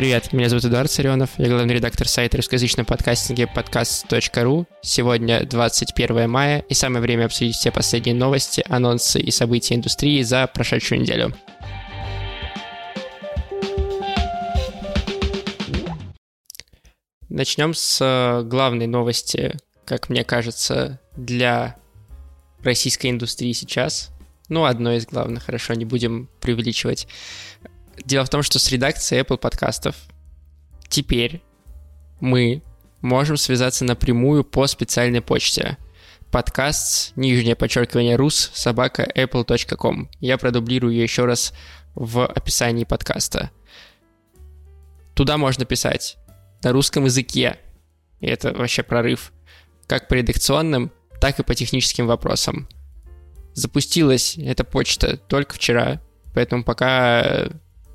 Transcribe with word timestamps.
Привет, 0.00 0.32
меня 0.32 0.48
зовут 0.48 0.64
Эдуард 0.64 0.90
Царенов, 0.90 1.28
я 1.36 1.48
главный 1.48 1.74
редактор 1.74 2.08
сайта 2.08 2.38
русскоязычного 2.38 2.86
подкастинга 2.86 3.46
подкаст.ру. 3.46 4.66
Сегодня 4.80 5.44
21 5.44 6.26
мая, 6.26 6.60
и 6.60 6.72
самое 6.72 7.02
время 7.02 7.26
обсудить 7.26 7.56
все 7.56 7.70
последние 7.70 8.14
новости, 8.14 8.64
анонсы 8.66 9.20
и 9.20 9.30
события 9.30 9.74
индустрии 9.74 10.22
за 10.22 10.46
прошедшую 10.46 11.02
неделю. 11.02 11.36
Начнем 17.28 17.74
с 17.74 17.98
э, 18.00 18.42
главной 18.44 18.86
новости, 18.86 19.58
как 19.84 20.08
мне 20.08 20.24
кажется, 20.24 20.98
для 21.14 21.76
российской 22.62 23.10
индустрии 23.10 23.52
сейчас. 23.52 24.12
Ну, 24.48 24.64
одной 24.64 24.96
из 24.96 25.04
главных, 25.04 25.44
хорошо, 25.44 25.74
не 25.74 25.84
будем 25.84 26.30
преувеличивать. 26.40 27.06
Дело 28.04 28.24
в 28.24 28.30
том, 28.30 28.42
что 28.42 28.58
с 28.58 28.70
редакцией 28.70 29.22
Apple 29.22 29.36
подкастов 29.36 29.96
теперь 30.88 31.42
мы 32.20 32.62
можем 33.00 33.36
связаться 33.36 33.84
напрямую 33.84 34.44
по 34.44 34.66
специальной 34.66 35.20
почте. 35.20 35.76
Подкаст, 36.30 37.16
нижнее 37.16 37.56
подчеркивание, 37.56 38.16
рус, 38.16 38.50
собака, 38.54 39.08
apple.com. 39.14 40.08
Я 40.20 40.38
продублирую 40.38 40.92
ее 40.92 41.02
еще 41.02 41.24
раз 41.24 41.52
в 41.94 42.24
описании 42.24 42.84
подкаста. 42.84 43.50
Туда 45.14 45.38
можно 45.38 45.64
писать 45.64 46.18
на 46.62 46.72
русском 46.72 47.04
языке. 47.04 47.58
И 48.20 48.26
это 48.26 48.52
вообще 48.52 48.82
прорыв. 48.82 49.32
Как 49.86 50.08
по 50.08 50.14
редакционным, 50.14 50.92
так 51.20 51.40
и 51.40 51.42
по 51.42 51.54
техническим 51.54 52.06
вопросам. 52.06 52.68
Запустилась 53.54 54.38
эта 54.38 54.62
почта 54.62 55.16
только 55.16 55.54
вчера, 55.54 56.00
поэтому 56.32 56.62
пока 56.62 57.50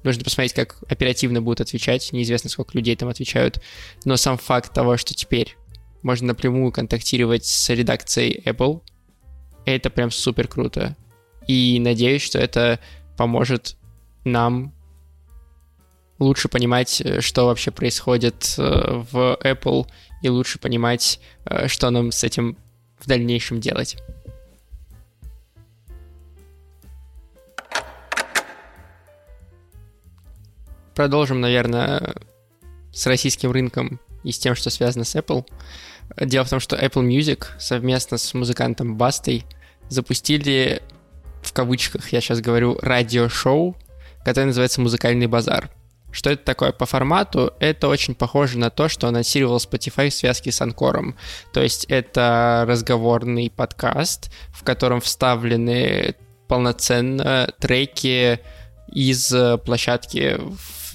Нужно 0.05 0.23
посмотреть, 0.23 0.53
как 0.53 0.77
оперативно 0.87 1.41
будут 1.41 1.61
отвечать. 1.61 2.13
Неизвестно, 2.13 2.47
сколько 2.47 2.77
людей 2.77 2.95
там 2.95 3.09
отвечают. 3.09 3.59
Но 4.05 4.17
сам 4.17 4.37
факт 4.37 4.71
того, 4.71 4.97
что 4.97 5.15
теперь 5.15 5.57
можно 6.03 6.27
напрямую 6.27 6.71
контактировать 6.71 7.45
с 7.45 7.69
редакцией 7.71 8.39
Apple, 8.45 8.83
это 9.65 9.89
прям 9.89 10.11
супер 10.11 10.47
круто. 10.47 10.95
И 11.47 11.79
надеюсь, 11.79 12.21
что 12.21 12.37
это 12.37 12.79
поможет 13.17 13.77
нам 14.23 14.75
лучше 16.19 16.49
понимать, 16.49 17.01
что 17.19 17.47
вообще 17.47 17.71
происходит 17.71 18.55
э, 18.59 19.03
в 19.11 19.39
Apple, 19.43 19.87
и 20.21 20.29
лучше 20.29 20.59
понимать, 20.59 21.19
э, 21.45 21.67
что 21.67 21.89
нам 21.89 22.11
с 22.11 22.23
этим 22.23 22.57
в 22.99 23.07
дальнейшем 23.07 23.59
делать. 23.59 23.97
Продолжим, 30.95 31.41
наверное, 31.41 32.15
с 32.93 33.05
российским 33.05 33.51
рынком 33.51 33.99
и 34.23 34.31
с 34.31 34.39
тем, 34.39 34.55
что 34.55 34.69
связано 34.69 35.03
с 35.03 35.15
Apple. 35.15 35.45
Дело 36.19 36.45
в 36.45 36.49
том, 36.49 36.59
что 36.59 36.75
Apple 36.75 37.05
Music 37.05 37.45
совместно 37.59 38.17
с 38.17 38.33
музыкантом 38.33 38.95
Бастой 38.95 39.45
запустили, 39.89 40.81
в 41.43 41.53
кавычках 41.53 42.11
я 42.11 42.21
сейчас 42.21 42.41
говорю, 42.41 42.79
радиошоу, 42.81 43.75
которое 44.23 44.47
называется 44.47 44.81
«Музыкальный 44.81 45.27
базар». 45.27 45.69
Что 46.11 46.29
это 46.29 46.45
такое? 46.45 46.71
По 46.71 46.85
формату 46.85 47.53
это 47.59 47.89
очень 47.89 48.15
похоже 48.15 48.57
на 48.57 48.69
то, 48.69 48.87
что 48.87 49.07
анонсировал 49.09 49.57
Spotify 49.57 50.09
в 50.09 50.13
связке 50.13 50.51
с 50.51 50.61
Анкором. 50.61 51.17
То 51.51 51.61
есть 51.61 51.83
это 51.89 52.63
разговорный 52.65 53.51
подкаст, 53.53 54.31
в 54.53 54.63
котором 54.63 55.01
вставлены 55.01 56.15
полноценно 56.47 57.51
треки 57.59 58.39
из 58.87 59.35
площадки 59.65 60.39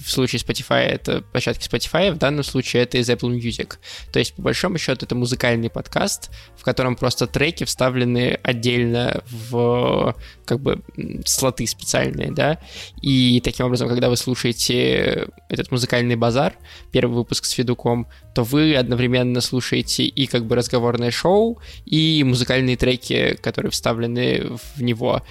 в 0.03 0.11
случае 0.11 0.41
Spotify 0.41 0.81
это 0.81 1.21
площадки 1.21 1.67
Spotify, 1.67 2.11
в 2.11 2.17
данном 2.17 2.43
случае 2.43 2.83
это 2.83 2.97
из 2.97 3.09
Apple 3.09 3.37
Music. 3.37 3.75
То 4.11 4.19
есть, 4.19 4.33
по 4.33 4.41
большому 4.41 4.77
счету, 4.77 5.05
это 5.05 5.15
музыкальный 5.15 5.69
подкаст, 5.69 6.31
в 6.57 6.63
котором 6.63 6.95
просто 6.95 7.27
треки 7.27 7.63
вставлены 7.63 8.39
отдельно 8.43 9.23
в 9.29 10.15
как 10.45 10.59
бы 10.59 10.81
слоты 11.25 11.67
специальные, 11.67 12.31
да, 12.31 12.59
и 13.01 13.41
таким 13.43 13.67
образом, 13.67 13.87
когда 13.87 14.09
вы 14.09 14.17
слушаете 14.17 15.27
этот 15.49 15.71
музыкальный 15.71 16.15
базар, 16.15 16.55
первый 16.91 17.15
выпуск 17.15 17.45
с 17.45 17.51
Федуком, 17.51 18.07
то 18.33 18.43
вы 18.43 18.75
одновременно 18.75 19.41
слушаете 19.41 20.03
и 20.03 20.25
как 20.27 20.45
бы 20.45 20.55
разговорное 20.55 21.11
шоу, 21.11 21.59
и 21.85 22.23
музыкальные 22.23 22.77
треки, 22.77 23.37
которые 23.41 23.71
вставлены 23.71 24.57
в 24.75 24.81
него. 24.81 25.21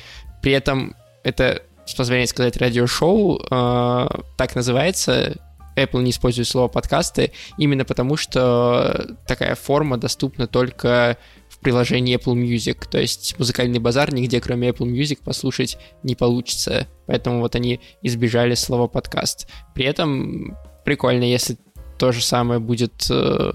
При 0.42 0.52
этом 0.52 0.94
это 1.22 1.62
с 1.86 1.94
позволения 1.94 2.26
сказать, 2.26 2.56
радиошоу 2.56 3.38
э, 3.38 4.08
так 4.36 4.54
называется. 4.54 5.36
Apple 5.76 6.02
не 6.02 6.10
использует 6.10 6.48
слово 6.48 6.68
подкасты 6.68 7.32
именно 7.56 7.84
потому, 7.84 8.16
что 8.16 9.16
такая 9.26 9.54
форма 9.54 9.96
доступна 9.96 10.46
только 10.46 11.16
в 11.48 11.58
приложении 11.60 12.18
Apple 12.18 12.34
Music. 12.34 12.88
То 12.90 12.98
есть 12.98 13.38
музыкальный 13.38 13.78
базар 13.78 14.12
нигде, 14.12 14.40
кроме 14.40 14.70
Apple 14.70 14.90
Music, 14.90 15.20
послушать 15.24 15.78
не 16.02 16.14
получится. 16.14 16.86
Поэтому 17.06 17.40
вот 17.40 17.54
они 17.54 17.80
избежали 18.02 18.54
слова 18.54 18.88
подкаст. 18.88 19.48
При 19.74 19.84
этом 19.84 20.56
прикольно, 20.84 21.24
если 21.24 21.56
то 21.98 22.12
же 22.12 22.22
самое 22.22 22.60
будет 22.60 23.06
э, 23.10 23.52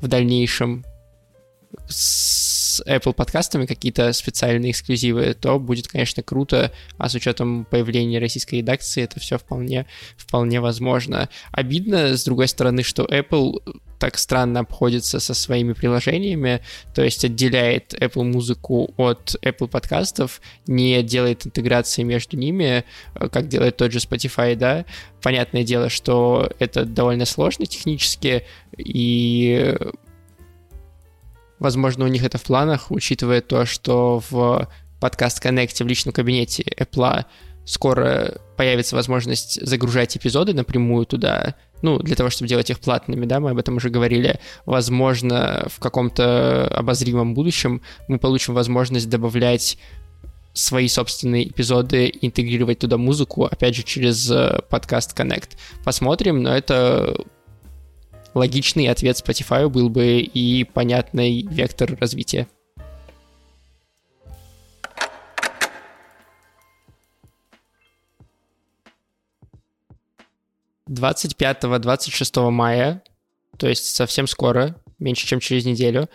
в 0.00 0.08
дальнейшем 0.08 0.84
с 1.88 2.45
Apple 2.86 3.12
подкастами 3.12 3.66
какие-то 3.66 4.12
специальные 4.12 4.72
эксклюзивы, 4.72 5.34
то 5.34 5.58
будет, 5.58 5.88
конечно, 5.88 6.22
круто, 6.22 6.72
а 6.98 7.08
с 7.08 7.14
учетом 7.14 7.64
появления 7.64 8.18
российской 8.18 8.56
редакции 8.56 9.02
это 9.02 9.20
все 9.20 9.38
вполне, 9.38 9.86
вполне 10.16 10.60
возможно. 10.60 11.28
Обидно, 11.52 12.16
с 12.16 12.24
другой 12.24 12.48
стороны, 12.48 12.82
что 12.82 13.04
Apple 13.04 13.60
так 13.98 14.18
странно 14.18 14.60
обходится 14.60 15.20
со 15.20 15.34
своими 15.34 15.72
приложениями, 15.72 16.60
то 16.94 17.02
есть 17.02 17.24
отделяет 17.24 17.94
Apple 17.94 18.24
музыку 18.24 18.92
от 18.96 19.36
Apple 19.42 19.68
подкастов, 19.68 20.40
не 20.66 21.02
делает 21.02 21.46
интеграции 21.46 22.02
между 22.02 22.36
ними, 22.36 22.84
как 23.14 23.48
делает 23.48 23.76
тот 23.76 23.92
же 23.92 23.98
Spotify, 23.98 24.54
да. 24.54 24.84
Понятное 25.22 25.64
дело, 25.64 25.88
что 25.88 26.50
это 26.58 26.84
довольно 26.84 27.24
сложно 27.24 27.66
технически, 27.66 28.44
и 28.76 29.74
Возможно, 31.58 32.04
у 32.04 32.08
них 32.08 32.24
это 32.24 32.38
в 32.38 32.42
планах, 32.42 32.90
учитывая 32.90 33.40
то, 33.40 33.64
что 33.64 34.22
в 34.30 34.68
подкаст 35.00 35.44
Connect 35.44 35.82
в 35.82 35.86
личном 35.86 36.12
кабинете 36.12 36.62
Apple 36.78 37.24
скоро 37.64 38.38
появится 38.56 38.96
возможность 38.96 39.60
загружать 39.66 40.16
эпизоды 40.16 40.54
напрямую 40.54 41.04
туда, 41.04 41.56
ну, 41.82 41.98
для 41.98 42.16
того, 42.16 42.30
чтобы 42.30 42.48
делать 42.48 42.70
их 42.70 42.80
платными, 42.80 43.26
да, 43.26 43.40
мы 43.40 43.50
об 43.50 43.58
этом 43.58 43.76
уже 43.76 43.90
говорили. 43.90 44.40
Возможно, 44.64 45.66
в 45.68 45.80
каком-то 45.80 46.68
обозримом 46.68 47.34
будущем 47.34 47.82
мы 48.08 48.18
получим 48.18 48.54
возможность 48.54 49.10
добавлять 49.10 49.78
свои 50.54 50.88
собственные 50.88 51.48
эпизоды, 51.48 52.10
интегрировать 52.22 52.78
туда 52.78 52.96
музыку, 52.96 53.44
опять 53.44 53.74
же, 53.74 53.82
через 53.82 54.30
э, 54.30 54.60
подкаст 54.70 55.18
Connect. 55.18 55.50
Посмотрим, 55.84 56.42
но 56.42 56.56
это 56.56 57.14
логичный 58.36 58.88
ответ 58.88 59.16
Spotify 59.16 59.68
был 59.68 59.88
бы 59.88 60.18
и 60.20 60.64
понятный 60.64 61.42
вектор 61.42 61.96
развития. 61.98 62.46
Двадцать 70.86 71.36
пятого-двадцать 71.36 72.12
шестого 72.12 72.50
мая, 72.50 73.02
то 73.56 73.66
есть 73.68 73.96
совсем 73.96 74.26
скоро, 74.28 74.76
меньше 74.98 75.26
чем 75.26 75.40
через 75.40 75.64
неделю, 75.64 76.08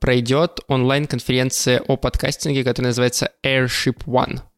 пройдет 0.00 0.60
онлайн-конференция 0.66 1.80
о 1.80 1.96
подкастинге, 1.96 2.64
которая 2.64 2.90
называется 2.90 3.30
Airship 3.44 4.04
One– 4.06 4.40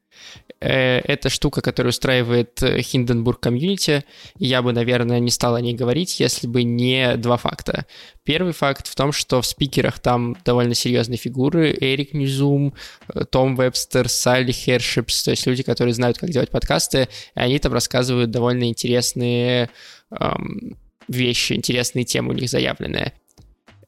это 0.60 1.28
штука, 1.28 1.60
которая 1.60 1.90
устраивает 1.90 2.60
Hindenburg 2.60 3.40
комьюнити. 3.40 4.04
Я 4.38 4.62
бы, 4.62 4.72
наверное, 4.72 5.20
не 5.20 5.30
стал 5.30 5.54
о 5.54 5.60
ней 5.60 5.74
говорить, 5.74 6.18
если 6.20 6.46
бы 6.46 6.62
не 6.62 7.16
два 7.16 7.36
факта. 7.36 7.86
Первый 8.24 8.52
факт 8.52 8.86
в 8.86 8.94
том, 8.94 9.12
что 9.12 9.40
в 9.40 9.46
спикерах 9.46 10.00
там 10.00 10.36
довольно 10.44 10.74
серьезные 10.74 11.16
фигуры. 11.16 11.74
Эрик 11.80 12.12
Ньюзум, 12.12 12.74
э, 13.14 13.24
Том 13.24 13.56
Вебстер, 13.56 14.08
Салли 14.08 14.52
Хершипс, 14.52 15.22
то 15.22 15.30
есть 15.30 15.46
люди, 15.46 15.62
которые 15.62 15.94
знают, 15.94 16.18
как 16.18 16.30
делать 16.30 16.50
подкасты, 16.50 17.08
и 17.34 17.40
они 17.40 17.58
там 17.58 17.72
рассказывают 17.72 18.30
довольно 18.30 18.64
интересные 18.64 19.70
эм, 20.10 20.76
вещи, 21.08 21.54
интересные 21.54 22.04
темы 22.04 22.30
у 22.30 22.36
них 22.36 22.50
заявленные. 22.50 23.14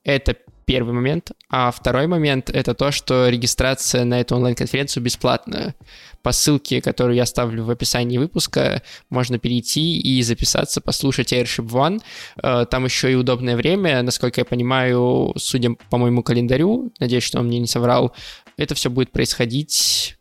Это 0.05 0.37
первый 0.71 0.95
момент. 0.95 1.33
А 1.49 1.73
второй 1.73 2.07
момент— 2.07 2.49
это 2.55 2.75
то, 2.75 2.93
что 2.93 3.29
регистрация 3.29 4.05
на 4.05 4.21
эту 4.21 4.37
онлайн-конференцию 4.37 5.03
бесплатная. 5.03 5.75
По 6.23 6.31
ссылке, 6.31 6.81
которую 6.81 7.17
я 7.17 7.27
ставлю 7.27 7.65
в 7.65 7.71
описании 7.71 8.19
выпуска, 8.19 8.81
можно 9.09 9.41
перейти 9.41 9.99
и 9.99 10.23
записаться, 10.23 10.81
послушать 10.81 11.33
Airship 11.33 11.69
One. 11.71 12.01
Э, 12.41 12.67
там 12.71 12.85
еще 12.85 13.11
и 13.11 13.17
удобное 13.17 13.57
время. 13.57 14.01
Насколько 14.03 14.43
я 14.43 14.45
понимаю, 14.45 15.33
судя 15.37 15.71
по 15.91 15.99
моему 15.99 16.23
календарю, 16.23 16.93
надеюсь, 17.01 17.25
что 17.25 17.41
он 17.41 17.49
мне 17.49 17.59
не 17.59 17.67
соврал, 17.67 18.15
это 18.57 18.77
все 18.77 18.91
будет 18.91 19.11
происходить 19.11 20.17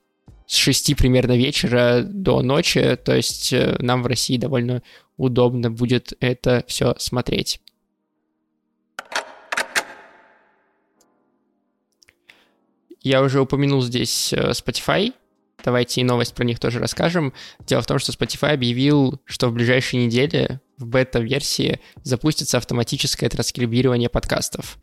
с 0.48 0.56
6 0.56 0.95
примерно 0.95 1.38
вечера 1.38 2.02
до 2.02 2.42
ночи, 2.42 2.98
то 3.06 3.16
есть 3.16 3.54
э, 3.54 3.75
нам 3.78 4.02
в 4.02 4.07
России 4.07 4.38
довольно 4.38 4.81
удобно 5.16 5.69
будет 5.69 6.13
это 6.19 6.63
все 6.68 6.95
смотреть. 6.98 7.60
Я 13.01 13.22
уже 13.22 13.42
упомянул 13.42 13.81
здесь 13.81 14.34
э, 14.34 14.51
Spotify, 14.51 15.13
давайте 15.63 16.01
и 16.01 16.04
новость 16.04 16.34
про 16.34 16.44
них 16.44 16.60
тоже 16.60 16.80
расскажем. 16.80 17.34
Дело 17.66 17.81
в 17.81 17.86
том, 17.86 18.00
что 18.00 18.12
Spotify 18.12 18.54
объявил, 18.54 19.22
что 19.25 19.50
в 19.50 19.54
ближайшие 19.54 20.06
недели 20.06 20.60
в 20.78 20.86
бета-версии 20.86 21.81
запустится 22.04 22.57
автоматическое 22.57 23.30
транскрибирование 23.30 24.10
подкастов. 24.10 24.78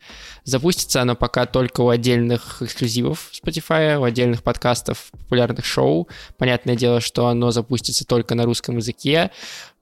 Запустится 0.45 1.01
оно 1.01 1.17
пока 1.17 1.47
только 1.47 1.81
у 1.81 1.89
отдельных 1.89 2.61
эксклюзивов 2.61 3.31
Spotify, 3.33 3.99
у 3.99 4.05
отдельных 4.05 4.43
подкастов, 4.43 5.09
популярных 5.13 5.65
шоу. 5.65 6.09
Понятное 6.37 6.77
дело, 6.77 7.01
что 7.01 7.29
оно 7.29 7.51
запустится 7.51 8.07
только 8.07 8.35
на 8.35 8.45
русском 8.45 8.77
языке, 8.77 9.31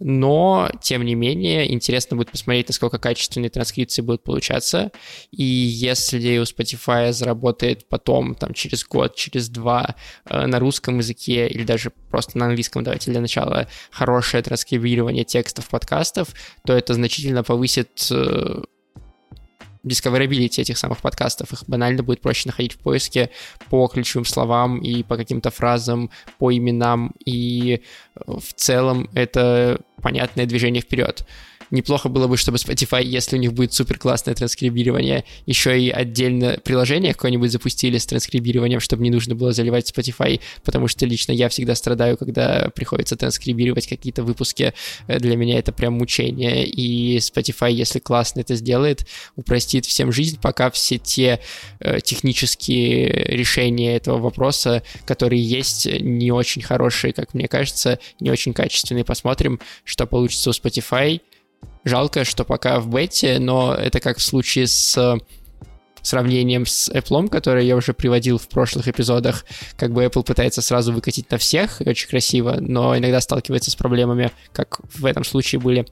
но, 0.00 0.70
тем 0.82 1.04
не 1.04 1.14
менее, 1.14 1.72
интересно 1.72 2.16
будет 2.16 2.30
посмотреть, 2.30 2.68
насколько 2.68 2.98
качественные 2.98 3.50
транскрипции 3.50 4.02
будут 4.02 4.24
получаться. 4.24 4.90
И 5.30 5.42
если 5.42 6.38
у 6.38 6.42
Spotify 6.42 7.12
заработает 7.12 7.88
потом, 7.88 8.34
там, 8.34 8.54
через 8.54 8.84
год, 8.84 9.14
через 9.14 9.48
два 9.48 9.94
э, 10.26 10.46
на 10.46 10.58
русском 10.58 10.98
языке 10.98 11.46
или 11.48 11.62
даже 11.64 11.90
просто 12.10 12.38
на 12.38 12.46
английском, 12.46 12.82
давайте 12.82 13.10
для 13.10 13.20
начала, 13.20 13.68
хорошее 13.90 14.42
транскрибирование 14.42 15.24
текстов 15.24 15.68
подкастов, 15.68 16.28
то 16.66 16.72
это 16.72 16.94
значительно 16.94 17.44
повысит 17.44 18.08
э, 18.10 18.62
discoverability 19.84 20.60
этих 20.60 20.78
самых 20.78 20.98
подкастов. 20.98 21.52
Их 21.52 21.64
банально 21.66 22.02
будет 22.02 22.20
проще 22.20 22.48
находить 22.48 22.72
в 22.72 22.78
поиске 22.78 23.30
по 23.70 23.86
ключевым 23.88 24.24
словам 24.24 24.78
и 24.78 25.02
по 25.02 25.16
каким-то 25.16 25.50
фразам, 25.50 26.10
по 26.38 26.52
именам. 26.52 27.14
И 27.24 27.82
э, 28.14 28.20
в 28.26 28.52
целом 28.54 29.08
это 29.14 29.80
понятное 30.02 30.46
движение 30.46 30.82
вперед. 30.82 31.26
Неплохо 31.74 32.08
было 32.08 32.28
бы, 32.28 32.36
чтобы 32.36 32.58
Spotify, 32.58 33.02
если 33.02 33.34
у 33.34 33.40
них 33.40 33.52
будет 33.52 33.72
супер 33.72 33.98
классное 33.98 34.32
транскрибирование, 34.32 35.24
еще 35.44 35.76
и 35.76 35.90
отдельно 35.90 36.60
приложение 36.62 37.14
какое-нибудь 37.14 37.50
запустили 37.50 37.98
с 37.98 38.06
транскрибированием, 38.06 38.78
чтобы 38.78 39.02
не 39.02 39.10
нужно 39.10 39.34
было 39.34 39.52
заливать 39.52 39.90
Spotify, 39.90 40.40
потому 40.62 40.86
что 40.86 41.04
лично 41.04 41.32
я 41.32 41.48
всегда 41.48 41.74
страдаю, 41.74 42.16
когда 42.16 42.70
приходится 42.76 43.16
транскрибировать 43.16 43.88
какие-то 43.88 44.22
выпуски. 44.22 44.72
Э, 45.08 45.18
для 45.18 45.36
меня 45.36 45.58
это 45.58 45.72
прям 45.72 45.94
мучение. 45.94 46.64
И 46.64 47.16
Spotify, 47.16 47.72
если 47.72 47.98
классно 47.98 48.38
это 48.38 48.54
сделает, 48.54 49.04
упростит 49.34 49.84
всем 49.84 50.12
жизнь, 50.12 50.38
пока 50.40 50.70
все 50.70 50.98
те 50.98 51.40
э, 51.80 52.00
технические 52.00 53.08
решения 53.08 53.96
этого 53.96 54.18
вопроса, 54.18 54.84
которые 55.06 55.42
есть, 55.42 55.86
не 55.86 56.30
очень 56.30 56.62
хорошие, 56.62 57.12
как 57.12 57.34
мне 57.34 57.48
кажется, 57.48 57.98
не 58.20 58.30
очень 58.30 58.52
качественные. 58.52 59.04
Посмотрим, 59.04 59.58
что 59.82 60.06
получится 60.06 60.50
у 60.50 60.52
Spotify. 60.52 61.20
Жалко, 61.84 62.24
что 62.24 62.44
пока 62.44 62.80
в 62.80 62.88
бете, 62.88 63.38
но 63.38 63.74
это 63.74 64.00
как 64.00 64.18
в 64.18 64.22
случае 64.22 64.66
с 64.66 65.18
сравнением 66.02 66.66
с 66.66 66.90
Apple, 66.90 67.28
который 67.28 67.66
я 67.66 67.76
уже 67.76 67.94
приводил 67.94 68.38
в 68.38 68.48
прошлых 68.48 68.88
эпизодах, 68.88 69.44
как 69.76 69.92
бы 69.92 70.04
Apple 70.04 70.22
пытается 70.22 70.62
сразу 70.62 70.92
выкатить 70.92 71.30
на 71.30 71.38
всех, 71.38 71.80
очень 71.80 72.08
красиво, 72.08 72.56
но 72.60 72.96
иногда 72.96 73.20
сталкивается 73.20 73.70
с 73.70 73.76
проблемами, 73.76 74.30
как 74.52 74.80
в 74.94 75.06
этом 75.06 75.24
случае 75.24 75.60
были 75.60 75.86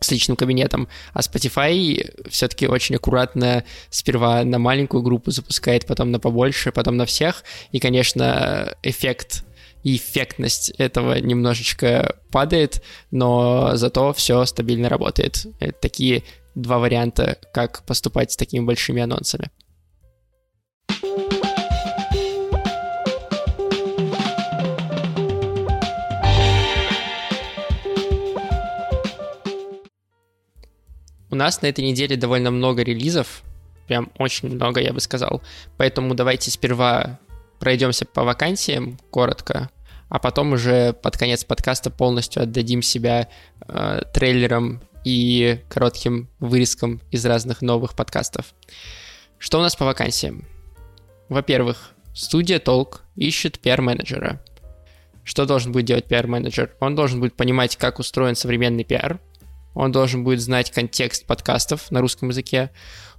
с 0.00 0.10
личным 0.10 0.36
кабинетом, 0.36 0.88
а 1.12 1.20
Spotify 1.20 2.28
все-таки 2.30 2.68
очень 2.68 2.96
аккуратно 2.96 3.64
сперва 3.90 4.44
на 4.44 4.58
маленькую 4.58 5.02
группу 5.02 5.30
запускает, 5.30 5.86
потом 5.86 6.12
на 6.12 6.20
побольше, 6.20 6.70
потом 6.70 6.96
на 6.96 7.04
всех, 7.04 7.42
и, 7.72 7.80
конечно, 7.80 8.76
эффект 8.82 9.44
и 9.82 9.96
эффектность 9.96 10.70
этого 10.78 11.18
немножечко 11.18 12.16
падает, 12.30 12.82
но 13.10 13.72
зато 13.74 14.12
все 14.12 14.44
стабильно 14.44 14.88
работает. 14.88 15.46
Это 15.60 15.78
такие 15.80 16.24
два 16.54 16.78
варианта, 16.78 17.38
как 17.52 17.84
поступать 17.86 18.32
с 18.32 18.36
такими 18.36 18.64
большими 18.64 19.02
анонсами. 19.02 19.50
У 31.30 31.34
нас 31.34 31.60
на 31.60 31.66
этой 31.66 31.84
неделе 31.84 32.16
довольно 32.16 32.50
много 32.50 32.82
релизов, 32.82 33.42
прям 33.86 34.10
очень 34.18 34.48
много, 34.48 34.80
я 34.80 34.92
бы 34.92 35.00
сказал. 35.00 35.42
Поэтому 35.76 36.14
давайте 36.14 36.50
сперва 36.50 37.18
пройдемся 37.58 38.04
по 38.04 38.24
вакансиям 38.24 38.98
коротко, 39.10 39.70
а 40.08 40.18
потом 40.18 40.52
уже 40.52 40.92
под 40.92 41.16
конец 41.16 41.44
подкаста 41.44 41.90
полностью 41.90 42.42
отдадим 42.42 42.82
себя 42.82 43.28
э, 43.66 44.00
трейлерам 44.12 44.82
и 45.04 45.60
коротким 45.68 46.28
вырезкам 46.38 47.00
из 47.10 47.24
разных 47.24 47.62
новых 47.62 47.94
подкастов. 47.94 48.46
Что 49.38 49.58
у 49.58 49.62
нас 49.62 49.76
по 49.76 49.84
вакансиям? 49.84 50.44
Во-первых, 51.28 51.92
студия 52.14 52.58
Толк 52.58 53.02
ищет 53.16 53.58
пиар-менеджера. 53.58 54.42
Что 55.24 55.44
должен 55.44 55.72
будет 55.72 55.84
делать 55.84 56.06
пиар-менеджер? 56.06 56.74
Он 56.80 56.94
должен 56.94 57.20
будет 57.20 57.36
понимать, 57.36 57.76
как 57.76 57.98
устроен 57.98 58.34
современный 58.34 58.84
пиар. 58.84 59.20
Он 59.78 59.92
должен 59.92 60.24
будет 60.24 60.40
знать 60.40 60.70
контекст 60.70 61.24
подкастов 61.24 61.90
на 61.90 62.00
русском 62.00 62.28
языке 62.28 62.70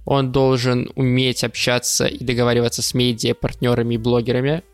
он 0.04 0.32
должен 0.32 0.90
уметь 0.94 1.44
общаться 1.44 2.06
и 2.06 2.24
договариваться 2.24 2.82
с 2.82 2.92
медиа, 2.94 3.34
партнерами 3.34 3.94
и 3.94 3.98
блогерами, 3.98 4.64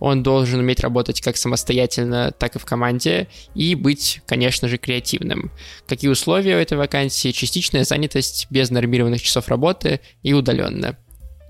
он 0.00 0.22
должен 0.22 0.60
уметь 0.60 0.80
работать 0.80 1.20
как 1.20 1.36
самостоятельно, 1.36 2.30
так 2.30 2.56
и 2.56 2.58
в 2.58 2.64
команде 2.64 3.28
и 3.54 3.74
быть, 3.74 4.22
конечно 4.26 4.66
же, 4.68 4.78
креативным. 4.78 5.50
Какие 5.86 6.10
условия 6.10 6.56
у 6.56 6.60
этой 6.60 6.78
вакансии? 6.78 7.32
Частичная 7.32 7.84
занятость 7.84 8.46
без 8.48 8.70
нормированных 8.70 9.20
часов 9.20 9.48
работы 9.48 10.00
и 10.22 10.32
удаленно. 10.32 10.96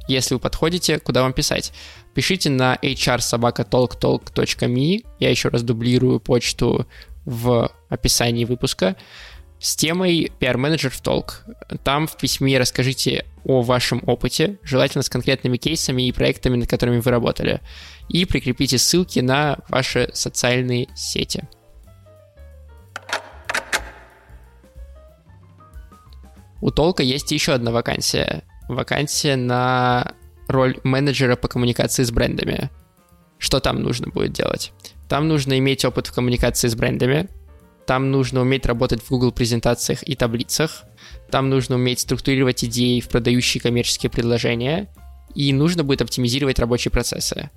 Если 0.09 0.35
вы 0.35 0.41
подходите, 0.41 0.99
куда 0.99 1.23
вам 1.23 1.33
писать? 1.35 1.73
Пишите 2.15 2.49
на 2.49 2.79
hrsobakatalktalk.me. 2.83 5.05
Я 5.21 5.31
еще 5.31 5.51
раз 5.51 5.63
дублирую 5.63 6.19
почту 6.19 6.87
в 7.27 7.71
описании 7.91 8.47
выпуска 8.47 8.97
с 9.61 9.77
темой 9.77 10.31
PR-менеджер 10.41 10.91
в 10.91 11.01
толк. 11.01 11.45
Там 11.83 12.07
в 12.07 12.17
письме 12.17 12.59
расскажите 12.59 13.27
о 13.45 13.63
вашем 13.63 14.03
опыте, 14.07 14.59
желательно 14.63 15.03
с 15.03 15.09
конкретными 15.09 15.57
кейсами 15.57 16.07
и 16.07 16.13
проектами, 16.13 16.57
над 16.57 16.69
которыми 16.69 17.01
вы 17.01 17.11
работали, 17.11 17.61
и 18.09 18.25
прикрепите 18.25 18.79
ссылки 18.79 19.21
на 19.21 19.59
ваши 19.69 20.11
социальные 20.13 20.89
сети. 20.95 21.49
У 26.61 26.71
Толка 26.71 27.03
есть 27.03 27.31
еще 27.31 27.53
одна 27.53 27.71
вакансия. 27.71 28.43
Вакансия 28.69 29.37
на 29.37 30.13
роль 30.49 30.79
менеджера 30.83 31.37
по 31.37 31.49
коммуникации 31.49 32.03
с 32.03 32.11
брендами. 32.11 32.71
Что 33.39 33.61
там 33.61 33.81
нужно 33.81 34.09
будет 34.09 34.33
делать? 34.33 34.73
Там 35.09 35.29
нужно 35.29 35.59
иметь 35.59 35.85
опыт 35.85 36.09
в 36.09 36.13
коммуникации 36.13 36.69
с 36.69 36.75
брендами, 36.75 37.29
там 37.89 38.11
нужно 38.11 38.43
уметь 38.43 38.67
работать 38.67 39.01
в 39.01 39.09
Google 39.09 39.33
презентациях 39.33 40.07
и 40.07 40.15
таблицах. 40.15 40.85
Там 41.31 41.49
нужно 41.49 41.77
уметь 41.77 42.01
структурировать 42.01 42.63
идеи 42.63 43.01
в 43.01 43.09
продающие 43.09 43.63
коммерческие 43.63 44.11
предложения. 44.11 44.89
И 45.35 45.55
нужно 45.55 45.85
будет 45.85 46.03
оптимизировать 46.03 46.59
рабочие 46.59 46.93
процессы. 46.93 47.49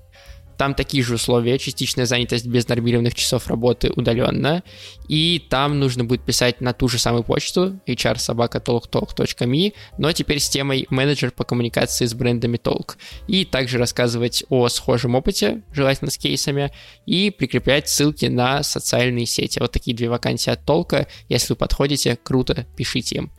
Там 0.62 0.76
такие 0.76 1.04
же 1.04 1.16
условия, 1.16 1.58
частичная 1.58 2.06
занятость 2.06 2.46
без 2.46 2.68
нормированных 2.68 3.16
часов 3.16 3.48
работы 3.48 3.92
удаленно, 3.96 4.62
и 5.08 5.44
там 5.50 5.80
нужно 5.80 6.04
будет 6.04 6.24
писать 6.24 6.62
на 6.62 6.72
ту 6.72 6.88
же 6.88 7.00
самую 7.00 7.24
почту 7.24 7.80
hrsobaka.talktalk.me, 7.88 9.74
но 9.98 10.12
теперь 10.12 10.40
с 10.40 10.50
темой 10.50 10.86
менеджер 10.92 11.32
по 11.32 11.46
коммуникации 11.46 12.06
с 12.06 12.14
брендами 12.14 12.60
Talk, 12.60 12.92
и 13.28 13.44
также 13.44 13.80
рассказывать 13.80 14.44
о 14.50 14.70
схожем 14.70 15.16
опыте, 15.16 15.64
желательно 15.74 16.12
с 16.12 16.20
кейсами, 16.20 16.72
и 17.08 17.32
прикреплять 17.32 17.90
ссылки 17.90 18.28
на 18.28 18.62
социальные 18.62 19.26
сети. 19.26 19.58
Вот 19.58 19.72
такие 19.72 19.98
две 19.98 20.10
вакансии 20.10 20.52
от 20.52 20.64
Толка. 20.64 21.08
Если 21.28 21.54
вы 21.54 21.56
подходите, 21.56 22.20
круто, 22.22 22.68
пишите 22.78 23.16
им. 23.16 23.32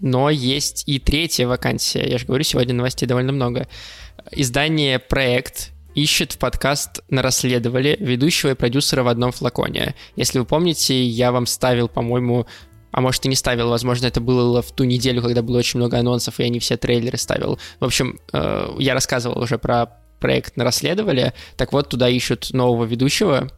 Но 0.00 0.30
есть 0.30 0.84
и 0.86 0.98
третья 0.98 1.46
вакансия. 1.46 2.06
Я 2.06 2.18
же 2.18 2.26
говорю, 2.26 2.44
сегодня 2.44 2.74
новостей 2.74 3.06
довольно 3.06 3.32
много. 3.32 3.66
Издание 4.30 4.98
«Проект» 4.98 5.72
ищет 5.94 6.32
в 6.32 6.38
подкаст 6.38 7.00
на 7.08 7.22
расследовали 7.22 7.96
ведущего 7.98 8.50
и 8.50 8.54
продюсера 8.54 9.02
в 9.02 9.08
одном 9.08 9.32
флаконе. 9.32 9.94
Если 10.14 10.38
вы 10.38 10.44
помните, 10.44 11.02
я 11.02 11.32
вам 11.32 11.46
ставил, 11.46 11.88
по-моему, 11.88 12.46
а 12.90 13.00
может 13.00 13.24
и 13.24 13.28
не 13.28 13.34
ставил, 13.34 13.70
возможно, 13.70 14.06
это 14.06 14.20
было 14.20 14.60
в 14.62 14.72
ту 14.72 14.84
неделю, 14.84 15.22
когда 15.22 15.42
было 15.42 15.58
очень 15.58 15.78
много 15.78 15.98
анонсов, 15.98 16.38
и 16.38 16.42
я 16.42 16.48
не 16.50 16.60
все 16.60 16.76
трейлеры 16.76 17.16
ставил. 17.18 17.58
В 17.80 17.84
общем, 17.84 18.20
э, 18.32 18.74
я 18.78 18.94
рассказывал 18.94 19.40
уже 19.42 19.58
про 19.58 19.98
проект 20.20 20.56
на 20.56 20.64
расследовали. 20.64 21.32
Так 21.56 21.72
вот, 21.72 21.88
туда 21.88 22.08
ищут 22.08 22.52
нового 22.52 22.84
ведущего 22.84 23.50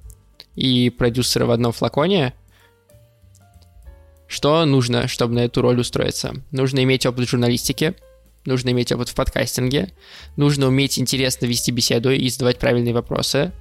и 0.54 0.90
продюсера 0.90 1.46
в 1.46 1.50
одном 1.50 1.72
флаконе. 1.72 2.34
Что 4.28 4.64
нужно, 4.66 5.08
чтобы 5.08 5.34
на 5.34 5.40
эту 5.40 5.62
роль 5.62 5.80
устроиться? 5.80 6.34
Нужно 6.52 6.84
иметь 6.84 7.06
опыт 7.06 7.28
журналистики, 7.28 7.94
нужно 8.44 8.70
иметь 8.70 8.92
опыт 8.92 9.08
в 9.08 9.14
подкастинге, 9.14 9.90
нужно 10.36 10.68
уметь 10.68 10.98
интересно 10.98 11.46
вести 11.46 11.72
беседу 11.72 12.10
и 12.10 12.28
задавать 12.28 12.58
правильные 12.58 12.92
вопросы, 12.92 13.52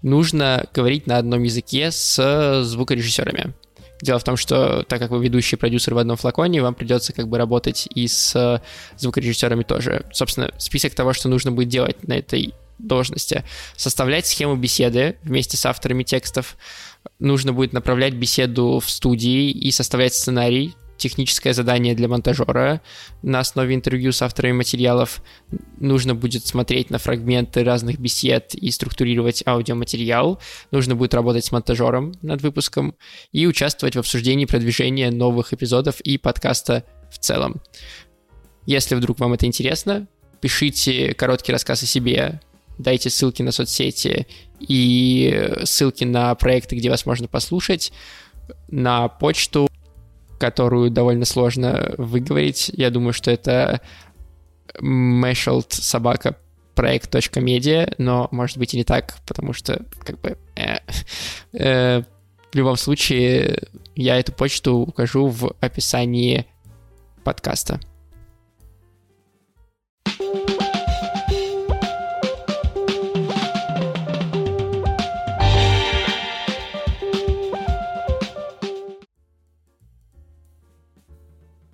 нужно 0.00 0.66
говорить 0.72 1.08
на 1.08 1.18
одном 1.18 1.42
языке 1.42 1.90
с 1.90 2.62
звукорежиссерами. 2.62 3.52
Дело 4.00 4.18
в 4.18 4.24
том, 4.24 4.36
что 4.36 4.84
так 4.84 5.00
как 5.00 5.10
вы 5.10 5.22
ведущий 5.24 5.56
продюсер 5.56 5.94
в 5.94 5.98
одном 5.98 6.16
флаконе, 6.16 6.62
вам 6.62 6.74
придется 6.74 7.12
как 7.12 7.28
бы 7.28 7.36
работать 7.36 7.88
и 7.92 8.06
с 8.06 8.60
звукорежиссерами 8.96 9.64
тоже. 9.64 10.06
Собственно, 10.12 10.52
список 10.58 10.94
того, 10.94 11.12
что 11.12 11.28
нужно 11.28 11.52
будет 11.52 11.68
делать 11.68 12.06
на 12.06 12.14
этой 12.14 12.54
должности. 12.78 13.44
Составлять 13.76 14.26
схему 14.26 14.56
беседы 14.56 15.16
вместе 15.22 15.56
с 15.56 15.66
авторами 15.66 16.02
текстов. 16.02 16.56
Нужно 17.18 17.52
будет 17.52 17.72
направлять 17.72 18.14
беседу 18.14 18.78
в 18.78 18.90
студии 18.90 19.50
и 19.50 19.70
составлять 19.70 20.14
сценарий 20.14 20.74
техническое 21.02 21.52
задание 21.52 21.94
для 21.94 22.06
монтажера. 22.06 22.80
На 23.22 23.40
основе 23.40 23.74
интервью 23.74 24.12
с 24.12 24.22
авторами 24.22 24.52
материалов 24.52 25.22
нужно 25.78 26.14
будет 26.14 26.46
смотреть 26.46 26.90
на 26.90 26.98
фрагменты 26.98 27.64
разных 27.64 27.98
бесед 27.98 28.54
и 28.54 28.70
структурировать 28.70 29.42
аудиоматериал. 29.44 30.40
Нужно 30.70 30.94
будет 30.94 31.14
работать 31.14 31.44
с 31.44 31.52
монтажером 31.52 32.12
над 32.22 32.40
выпуском 32.42 32.94
и 33.32 33.46
участвовать 33.46 33.96
в 33.96 33.98
обсуждении 33.98 34.44
продвижения 34.44 35.10
новых 35.10 35.52
эпизодов 35.52 36.00
и 36.02 36.18
подкаста 36.18 36.84
в 37.10 37.18
целом. 37.18 37.60
Если 38.64 38.94
вдруг 38.94 39.18
вам 39.18 39.32
это 39.32 39.46
интересно, 39.46 40.06
пишите 40.40 41.14
короткий 41.14 41.50
рассказ 41.50 41.82
о 41.82 41.86
себе, 41.86 42.40
дайте 42.78 43.10
ссылки 43.10 43.42
на 43.42 43.52
соцсети 43.52 44.26
и 44.60 45.50
ссылки 45.64 46.04
на 46.04 46.34
проекты, 46.34 46.76
где 46.76 46.90
вас 46.90 47.06
можно 47.06 47.28
послушать, 47.28 47.92
на 48.68 49.08
почту 49.08 49.68
которую 50.42 50.90
довольно 50.90 51.24
сложно 51.24 51.94
выговорить. 51.98 52.68
Я 52.74 52.90
думаю, 52.90 53.12
что 53.12 53.30
это 53.30 53.80
собака 55.68 56.36
проект.медиа, 56.74 57.94
но 57.98 58.26
может 58.32 58.58
быть 58.58 58.74
и 58.74 58.76
не 58.76 58.82
так, 58.82 59.18
потому 59.24 59.52
что 59.52 59.84
как 60.00 60.20
бы 60.20 60.36
э, 60.56 60.78
э, 61.52 62.02
в 62.50 62.56
любом 62.56 62.76
случае 62.76 63.68
я 63.94 64.18
эту 64.18 64.32
почту 64.32 64.78
укажу 64.78 65.28
в 65.28 65.54
описании 65.60 66.46
подкаста. 67.22 67.78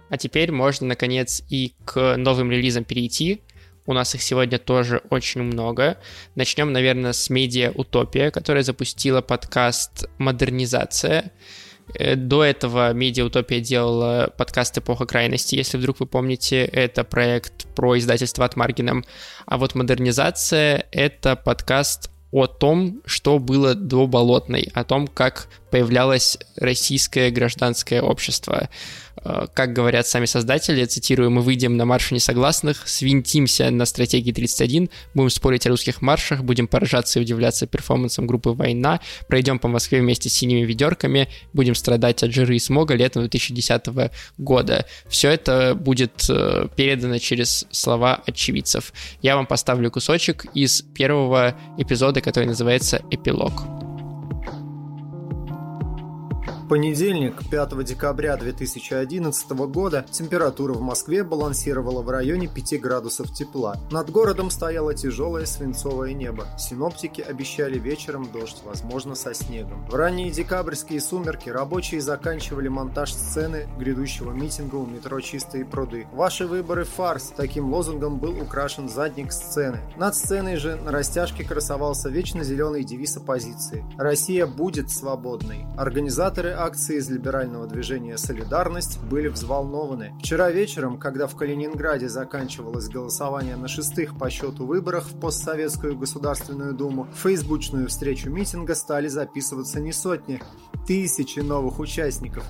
А 0.09 0.17
теперь 0.17 0.53
можно, 0.53 0.87
наконец, 0.87 1.43
и 1.49 1.75
к 1.85 2.17
новым 2.17 2.51
релизам 2.51 2.85
перейти. 2.85 3.43
У 3.87 3.93
нас 3.95 4.15
их 4.15 4.23
сегодня 4.23 4.59
тоже 4.59 5.01
очень 5.11 5.43
много. 5.43 5.97
Начнем, 6.35 6.73
наверное, 6.73 7.13
с 7.13 7.31
медиа 7.31 7.73
Утопия, 7.75 8.31
которая 8.31 8.63
запустила 8.63 9.23
подкаст 9.23 10.09
«Модернизация». 10.19 11.33
Э, 11.95 12.15
до 12.17 12.45
этого 12.45 12.93
Медиа 12.93 13.25
Утопия 13.25 13.61
делала 13.61 14.31
подкаст 14.37 14.77
«Эпоха 14.79 15.07
крайности», 15.07 15.55
если 15.55 15.79
вдруг 15.79 16.01
вы 16.01 16.07
помните, 16.07 16.65
это 16.65 17.05
проект 17.05 17.67
про 17.75 17.99
издательство 17.99 18.45
от 18.45 18.57
Маргином. 18.57 19.05
А 19.47 19.57
вот 19.57 19.75
«Модернизация»— 19.75 20.87
это 20.93 21.37
подкаст 21.37 22.11
о 22.31 22.47
том, 22.47 23.01
что 23.07 23.39
было 23.39 23.75
до 23.75 24.07
Болотной, 24.07 24.71
о 24.75 24.85
том, 24.85 25.07
как 25.07 25.49
появлялось 25.71 26.39
российское 26.57 27.31
гражданское 27.31 28.03
общество. 28.03 28.69
Э, 29.25 29.47
как 29.53 29.73
говорят 29.73 30.07
сами 30.07 30.27
создатели, 30.27 30.85
цитирую, 30.85 31.31
мы 31.31 31.43
выйдем 31.43 31.77
на 31.77 31.85
марш 31.85 32.11
несогласных, 32.11 32.87
свинтимся 32.89 33.71
на 33.71 33.85
стратегии 33.85 34.33
31, 34.33 34.91
будем 35.15 35.31
спорить 35.31 35.67
о 35.67 35.71
русских 35.71 36.03
маршах, 36.03 36.43
будем 36.43 36.67
поражаться 36.67 37.19
и 37.19 37.23
удивляться 37.23 37.67
перформансам 37.67 38.27
группы 38.27 38.51
«Война», 38.51 39.01
пройдем 39.29 39.59
по 39.59 39.69
Москве 39.69 40.01
вместе 40.01 40.29
с 40.29 40.35
синими 40.35 40.65
ведерками, 40.65 41.29
будем 41.53 41.75
страдать 41.75 42.23
от 42.23 42.33
жиры 42.33 42.57
и 42.57 42.59
смога 42.59 42.95
летом 42.95 43.23
2010 43.23 44.11
года. 44.39 44.87
Все 45.09 45.31
это 45.31 45.75
будет 45.75 46.27
э, 46.29 46.69
передано 46.77 47.19
через 47.19 47.67
слова 47.71 48.23
очевидцев. 48.27 48.93
Я 49.23 49.37
вам 49.37 49.47
поставлю 49.47 49.91
кусочек 49.91 50.47
из 50.55 50.83
первого 50.83 51.57
эпизода, 51.79 52.21
который 52.21 52.47
называется 52.47 53.03
«Эпилог». 53.11 53.88
Понедельник, 56.69 57.49
5 57.51 57.83
декабря 57.85 58.37
2011 58.37 59.51
года, 59.51 60.05
температура 60.11 60.75
в 60.75 60.83
Москве 60.83 61.25
балансировала 61.25 62.03
в 62.03 62.11
районе 62.11 62.47
5 62.47 62.81
градусов 62.81 63.33
тепла. 63.33 63.77
Над 63.91 64.11
городом 64.11 64.51
стояло 64.51 64.95
тяжелое 64.95 65.47
свинцовое 65.47 66.13
небо. 66.13 66.47
Синоптики 66.59 67.23
обещали 67.23 67.79
вечером 67.79 68.31
дождь, 68.31 68.59
возможно, 68.65 69.15
со 69.15 69.33
снегом. 69.33 69.87
В 69.89 69.95
ранние 69.95 70.31
декабрьские 70.31 71.01
сумерки 71.01 71.49
рабочие 71.49 72.03
заканчивали 72.03 72.69
монтаж 72.69 73.13
сцены 73.13 73.67
грядущего 73.79 74.33
митинга 74.33 74.77
у 74.77 74.87
метро 74.87 75.21
«Чистые 75.21 75.65
пруды». 75.65 76.07
«Ваши 76.13 76.47
выборы– 76.47 76.85
фарс»– 76.97 77.33
таким 77.37 77.73
лозунгом 77.73 78.19
был 78.19 78.39
украшен 78.41 78.89
задник 78.89 79.33
сцены. 79.33 79.81
Над 79.97 80.15
сценой 80.15 80.57
же 80.57 80.77
на 80.77 80.93
растяжке 80.93 81.45
красовался 81.45 82.11
вечно 82.11 82.45
зеленый 82.45 82.85
девиз 82.85 83.17
оппозиции 83.17 83.85
«Россия 83.97 84.47
будет 84.47 84.91
свободной». 84.91 85.65
Организаторы 85.79 86.58
акции 86.59 86.97
из 86.97 87.09
либерального 87.09 87.67
движения 87.67 88.19
«Солидарность» 88.19 89.01
были 89.05 89.29
взволнованы. 89.29 90.15
Вчера 90.21 90.51
вечером, 90.51 90.99
когда 90.99 91.27
в 91.27 91.37
Калининграде 91.37 92.09
заканчивалось 92.09 92.89
голосование 92.89 93.57
на 93.57 93.69
шестых 93.69 94.19
по 94.19 94.29
счету 94.29 94.67
выборах 94.67 95.05
в 95.05 95.21
постсоветскую 95.21 95.97
Государственную 95.97 96.75
Думу, 96.75 97.07
в 97.15 97.19
фейсбучную 97.19 97.89
встречу 97.89 98.29
митинга 98.31 98.75
стали 98.75 99.09
записываться 99.09 99.81
не 99.81 99.93
сотни, 99.93 100.43
тысячи 100.87 101.41
новых 101.41 101.79
участников. 101.79 102.45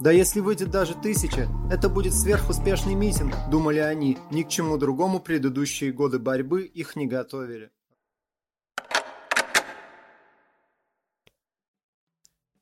Да 0.00 0.10
если 0.10 0.40
выйдет 0.40 0.70
даже 0.70 0.94
тысяча, 0.94 1.46
это 1.70 1.90
будет 1.90 2.14
сверхуспешный 2.14 2.94
митинг, 2.94 3.34
думали 3.50 3.80
они. 3.80 4.16
Ни 4.30 4.44
к 4.44 4.48
чему 4.48 4.78
другому 4.78 5.20
предыдущие 5.20 5.92
годы 5.92 6.18
борьбы 6.18 6.62
их 6.62 6.96
не 6.96 7.06
готовили. 7.06 7.70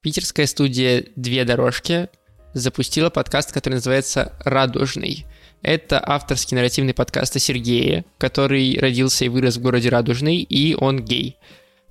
Питерская 0.08 0.46
студия 0.46 1.04
«Две 1.16 1.44
дорожки» 1.44 2.08
запустила 2.54 3.10
подкаст, 3.10 3.52
который 3.52 3.74
называется 3.74 4.32
«Радужный». 4.42 5.26
Это 5.60 6.02
авторский 6.02 6.56
нарративный 6.56 6.94
подкаст 6.94 7.36
о 7.36 7.38
Сергее, 7.38 8.06
который 8.16 8.78
родился 8.78 9.26
и 9.26 9.28
вырос 9.28 9.58
в 9.58 9.60
городе 9.60 9.90
Радужный, 9.90 10.38
и 10.38 10.74
он 10.74 11.04
гей. 11.04 11.36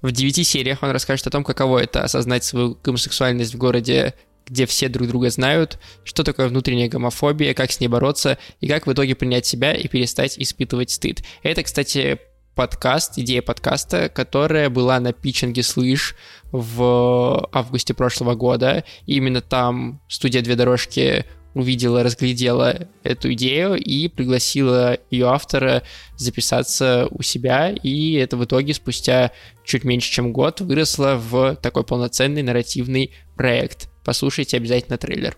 В 0.02 0.12
девяти 0.12 0.44
сериях 0.44 0.82
он 0.82 0.90
расскажет 0.90 1.28
о 1.28 1.30
том, 1.30 1.44
каково 1.44 1.84
это 1.84 2.02
осознать 2.02 2.44
свою 2.44 2.76
гомосексуальность 2.84 3.54
в 3.54 3.60
городе, 3.60 4.16
где 4.48 4.66
все 4.66 4.90
друг 4.90 5.08
друга 5.10 5.30
знают, 5.30 5.78
что 6.04 6.24
такое 6.24 6.48
внутренняя 6.48 6.90
гомофобия, 6.90 7.54
как 7.54 7.72
с 7.72 7.80
ней 7.80 7.88
бороться 7.88 8.40
и 8.62 8.68
как 8.68 8.88
в 8.88 8.94
итоге 8.94 9.14
принять 9.14 9.46
себя 9.46 9.76
и 9.76 9.88
перестать 9.88 10.40
испытывать 10.40 10.90
стыд. 10.90 11.22
Это, 11.44 11.62
кстати, 11.62 12.18
подкаст, 12.58 13.20
идея 13.20 13.44
подкаста, 13.44 14.10
которая 14.10 14.72
была 14.72 15.00
на 15.00 15.14
питчинге 15.14 15.62
«Слышь» 15.62 16.16
в 16.52 17.48
августе 17.54 17.94
прошлого 17.94 18.34
года. 18.34 18.84
И 19.06 19.14
именно 19.18 19.42
там 19.42 20.02
студия 20.10 20.42
«Две 20.42 20.56
дорожки» 20.56 21.24
увидела, 21.54 22.04
разглядела 22.04 22.88
эту 23.04 23.32
идею 23.34 23.76
и 23.76 24.08
пригласила 24.08 24.98
ее 25.12 25.28
автора 25.28 25.84
записаться 26.18 27.08
у 27.12 27.22
себя, 27.22 27.70
и 27.70 28.14
это 28.14 28.38
в 28.38 28.46
итоге 28.46 28.74
спустя 28.74 29.32
чуть 29.64 29.84
меньше, 29.84 30.12
чем 30.12 30.34
год 30.34 30.60
выросло 30.60 31.16
в 31.16 31.56
такой 31.58 31.84
полноценный 31.84 32.42
нарративный 32.42 33.12
проект. 33.36 33.88
Послушайте 34.04 34.58
обязательно 34.58 34.98
трейлер. 34.98 35.38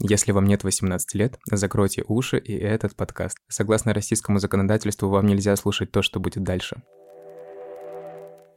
Если 0.00 0.32
вам 0.32 0.46
нет 0.46 0.64
18 0.64 1.14
лет, 1.14 1.38
закройте 1.50 2.04
уши 2.08 2.38
и 2.38 2.52
этот 2.52 2.96
подкаст. 2.96 3.38
Согласно 3.48 3.94
российскому 3.94 4.38
законодательству, 4.38 5.08
вам 5.08 5.26
нельзя 5.26 5.54
слушать 5.56 5.92
то, 5.92 6.02
что 6.02 6.18
будет 6.18 6.42
дальше. 6.42 6.82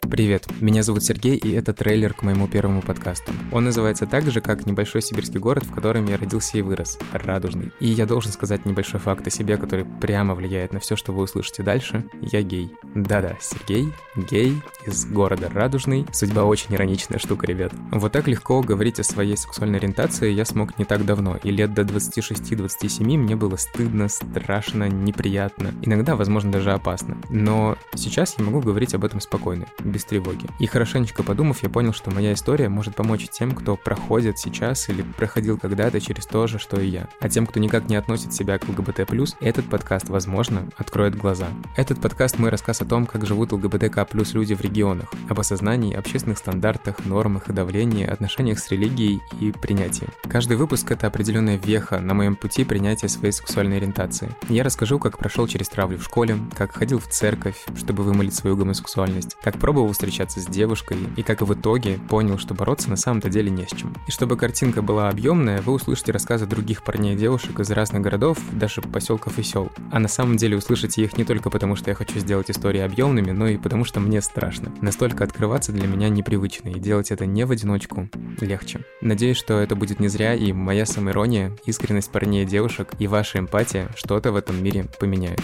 Привет, 0.09 0.45
меня 0.61 0.83
зовут 0.83 1.03
Сергей, 1.03 1.35
и 1.35 1.51
это 1.51 1.73
трейлер 1.73 2.13
к 2.13 2.21
моему 2.21 2.47
первому 2.47 2.81
подкасту. 2.81 3.33
Он 3.51 3.65
называется 3.65 4.05
так 4.05 4.31
же, 4.31 4.39
как 4.39 4.65
небольшой 4.65 5.01
сибирский 5.01 5.39
город, 5.39 5.65
в 5.65 5.73
котором 5.73 6.05
я 6.05 6.15
родился 6.15 6.57
и 6.57 6.61
вырос, 6.61 6.97
Радужный. 7.11 7.71
И 7.81 7.87
я 7.87 8.05
должен 8.05 8.31
сказать 8.31 8.65
небольшой 8.65 9.01
факт 9.01 9.27
о 9.27 9.29
себе, 9.29 9.57
который 9.57 9.83
прямо 9.83 10.33
влияет 10.33 10.71
на 10.71 10.79
все, 10.79 10.95
что 10.95 11.11
вы 11.11 11.23
услышите 11.23 11.61
дальше. 11.61 12.05
Я 12.21 12.41
гей. 12.41 12.71
Да-да, 12.95 13.35
Сергей, 13.41 13.91
гей, 14.15 14.61
из 14.85 15.05
города 15.05 15.49
Радужный. 15.49 16.05
Судьба 16.13 16.45
очень 16.45 16.73
ироничная 16.73 17.19
штука, 17.19 17.45
ребят. 17.45 17.73
Вот 17.91 18.13
так 18.13 18.29
легко 18.29 18.61
говорить 18.61 19.01
о 19.01 19.03
своей 19.03 19.35
сексуальной 19.35 19.79
ориентации 19.79 20.31
я 20.31 20.45
смог 20.45 20.79
не 20.79 20.85
так 20.85 21.05
давно, 21.05 21.37
и 21.43 21.51
лет 21.51 21.73
до 21.73 21.81
26-27 21.81 23.03
мне 23.17 23.35
было 23.35 23.57
стыдно, 23.57 24.07
страшно, 24.07 24.87
неприятно, 24.87 25.73
иногда, 25.81 26.15
возможно, 26.15 26.51
даже 26.51 26.71
опасно. 26.71 27.17
Но 27.29 27.77
сейчас 27.93 28.35
я 28.37 28.45
могу 28.45 28.61
говорить 28.61 28.93
об 28.93 29.03
этом 29.03 29.19
спокойно, 29.19 29.65
без 29.97 30.05
тревоги. 30.05 30.47
И 30.59 30.67
хорошенечко 30.67 31.23
подумав, 31.23 31.63
я 31.63 31.69
понял, 31.69 31.91
что 31.91 32.11
моя 32.11 32.33
история 32.33 32.69
может 32.69 32.95
помочь 32.95 33.27
тем, 33.29 33.53
кто 33.53 33.75
проходит 33.75 34.37
сейчас 34.37 34.89
или 34.89 35.01
проходил 35.01 35.57
когда-то 35.57 35.99
через 35.99 36.27
то 36.27 36.45
же, 36.45 36.59
что 36.59 36.79
и 36.79 36.87
я. 36.87 37.07
А 37.19 37.29
тем, 37.29 37.47
кто 37.47 37.59
никак 37.59 37.89
не 37.89 37.95
относит 37.95 38.31
себя 38.31 38.59
к 38.59 38.69
ЛГБТ+, 38.69 39.09
этот 39.39 39.65
подкаст, 39.65 40.09
возможно, 40.09 40.67
откроет 40.77 41.15
глаза. 41.15 41.47
Этот 41.75 41.99
подкаст— 41.99 42.37
мой 42.39 42.51
рассказ 42.51 42.81
о 42.81 42.85
том, 42.85 43.07
как 43.07 43.25
живут 43.25 43.53
ЛГБТК 43.53 44.05
плюс 44.05 44.35
люди 44.35 44.53
в 44.53 44.61
регионах, 44.61 45.11
об 45.29 45.39
осознании, 45.39 45.95
общественных 45.95 46.37
стандартах, 46.37 47.03
нормах 47.05 47.49
и 47.49 47.53
давлении, 47.53 48.05
отношениях 48.05 48.59
с 48.59 48.69
религией 48.69 49.19
и 49.39 49.51
принятии. 49.51 50.07
Каждый 50.29 50.57
выпуск— 50.57 50.91
это 50.91 51.07
определенная 51.07 51.57
веха 51.57 51.99
на 51.99 52.13
моем 52.13 52.35
пути 52.35 52.63
принятия 52.65 53.09
своей 53.09 53.31
сексуальной 53.31 53.77
ориентации. 53.77 54.29
Я 54.47 54.63
расскажу, 54.63 54.99
как 54.99 55.17
прошел 55.17 55.47
через 55.47 55.69
травлю 55.69 55.97
в 55.97 56.03
школе, 56.03 56.37
как 56.55 56.75
ходил 56.75 56.99
в 56.99 57.07
церковь, 57.07 57.65
чтобы 57.75 58.03
вымолить 58.03 58.35
свою 58.35 58.55
гомосексуальность, 58.55 59.35
как 59.41 59.57
пробовал 59.57 59.86
встречаться 59.91 60.41
с 60.41 60.45
девушкой 60.45 60.97
и 61.15 61.23
как 61.23 61.41
в 61.41 61.53
итоге 61.53 61.99
понял, 62.09 62.37
что 62.37 62.53
бороться 62.53 62.89
на 62.89 62.95
самом-то 62.95 63.29
деле 63.29 63.49
не 63.49 63.65
с 63.65 63.69
чем. 63.69 63.93
И 64.07 64.11
чтобы 64.11 64.37
картинка 64.37 64.81
была 64.81 65.09
объемная, 65.09 65.61
вы 65.61 65.73
услышите 65.73 66.11
рассказы 66.11 66.45
других 66.45 66.83
парней 66.83 67.15
и 67.15 67.17
девушек 67.17 67.59
из 67.59 67.69
разных 67.71 68.01
городов, 68.01 68.37
даже 68.51 68.81
поселков 68.81 69.39
и 69.39 69.43
сел. 69.43 69.71
А 69.91 69.99
на 69.99 70.07
самом 70.07 70.37
деле 70.37 70.57
услышите 70.57 71.03
их 71.03 71.17
не 71.17 71.23
только 71.23 71.49
потому, 71.49 71.75
что 71.75 71.89
я 71.89 71.95
хочу 71.95 72.19
сделать 72.19 72.49
истории 72.49 72.81
объемными, 72.81 73.31
но 73.31 73.47
и 73.47 73.57
потому, 73.57 73.85
что 73.85 73.99
мне 73.99 74.21
страшно. 74.21 74.71
Настолько 74.81 75.23
открываться 75.23 75.71
для 75.71 75.87
меня 75.87 76.09
непривычно, 76.09 76.69
и 76.69 76.79
делать 76.79 77.11
это 77.11 77.25
не 77.25 77.45
в 77.45 77.51
одиночку 77.51 78.09
легче. 78.41 78.81
Надеюсь, 79.01 79.37
что 79.37 79.59
это 79.59 79.75
будет 79.75 79.99
не 79.99 80.07
зря, 80.07 80.33
и 80.33 80.51
моя 80.53 80.85
самоирония, 80.85 81.55
искренность 81.65 82.11
парней 82.11 82.43
и 82.43 82.47
девушек 82.47 82.93
и 82.99 83.07
ваша 83.07 83.39
эмпатия 83.39 83.89
что-то 83.95 84.31
в 84.31 84.35
этом 84.35 84.61
мире 84.63 84.85
поменяют. 84.99 85.41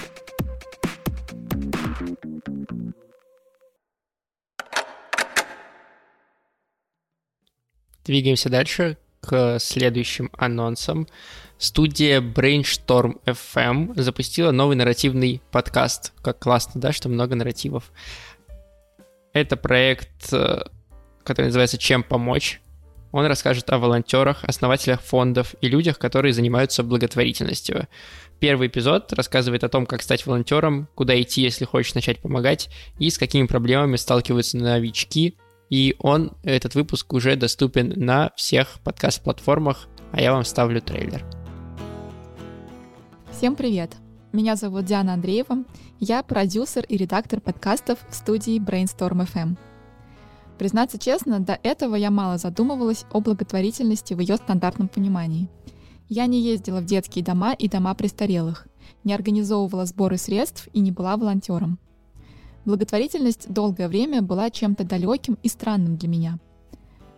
Двигаемся 8.05 8.49
дальше 8.49 8.97
к 9.21 9.59
следующим 9.59 10.29
анонсам. 10.37 11.07
Студия 11.57 12.19
Brainstorm 12.19 13.21
FM 13.25 13.93
запустила 13.99 14.51
новый 14.51 14.75
нарративный 14.75 15.41
подкаст. 15.51 16.11
Как 16.21 16.39
классно, 16.39 16.81
да, 16.81 16.91
что 16.91 17.07
много 17.07 17.35
нарративов. 17.35 17.91
Это 19.31 19.55
проект, 19.55 20.33
э, 20.33 20.63
который 21.23 21.47
называется 21.47 21.77
«Чем 21.77 22.03
помочь?». 22.03 22.61
Он 23.13 23.25
расскажет 23.27 23.69
о 23.69 23.77
волонтерах, 23.77 24.43
основателях 24.43 24.99
фондов 25.01 25.55
и 25.61 25.67
людях, 25.67 25.99
которые 25.99 26.33
занимаются 26.33 26.83
благотворительностью. 26.83 27.87
Первый 28.39 28.67
эпизод 28.67 29.13
рассказывает 29.13 29.63
о 29.63 29.69
том, 29.69 29.85
как 29.85 30.01
стать 30.01 30.25
волонтером, 30.25 30.89
куда 30.95 31.19
идти, 31.21 31.41
если 31.41 31.63
хочешь 31.63 31.93
начать 31.93 32.19
помогать, 32.19 32.69
и 32.97 33.11
с 33.11 33.19
какими 33.19 33.45
проблемами 33.45 33.97
сталкиваются 33.97 34.57
новички. 34.57 35.37
И 35.69 35.95
он, 35.99 36.33
этот 36.43 36.75
выпуск, 36.75 37.13
уже 37.13 37.35
доступен 37.35 37.93
на 37.95 38.31
всех 38.35 38.79
подкаст-платформах, 38.83 39.87
а 40.11 40.21
я 40.21 40.31
вам 40.33 40.43
ставлю 40.43 40.81
трейлер. 40.81 41.25
Всем 43.31 43.55
привет! 43.55 43.95
Меня 44.31 44.55
зовут 44.55 44.85
Диана 44.85 45.13
Андреева, 45.13 45.63
я 45.99 46.23
продюсер 46.23 46.83
и 46.85 46.97
редактор 46.97 47.39
подкастов 47.39 47.99
в 48.09 48.15
студии 48.15 48.59
Brainstorm 48.59 49.27
FM. 49.27 49.57
Признаться 50.57 50.97
честно, 50.97 51.39
до 51.39 51.59
этого 51.61 51.95
я 51.95 52.09
мало 52.09 52.37
задумывалась 52.37 53.05
о 53.11 53.19
благотворительности 53.19 54.13
в 54.13 54.19
ее 54.19 54.37
стандартном 54.37 54.87
понимании. 54.87 55.49
Я 56.09 56.25
не 56.25 56.41
ездила 56.41 56.79
в 56.79 56.85
детские 56.85 57.23
дома 57.23 57.53
и 57.53 57.67
дома 57.67 57.93
престарелых, 57.95 58.67
не 59.03 59.13
организовывала 59.13 59.85
сборы 59.85 60.17
средств 60.17 60.67
и 60.73 60.79
не 60.79 60.91
была 60.91 61.17
волонтером. 61.17 61.79
Благотворительность 62.65 63.51
долгое 63.51 63.87
время 63.87 64.21
была 64.21 64.49
чем-то 64.49 64.85
далеким 64.85 65.37
и 65.43 65.49
странным 65.49 65.97
для 65.97 66.07
меня. 66.07 66.39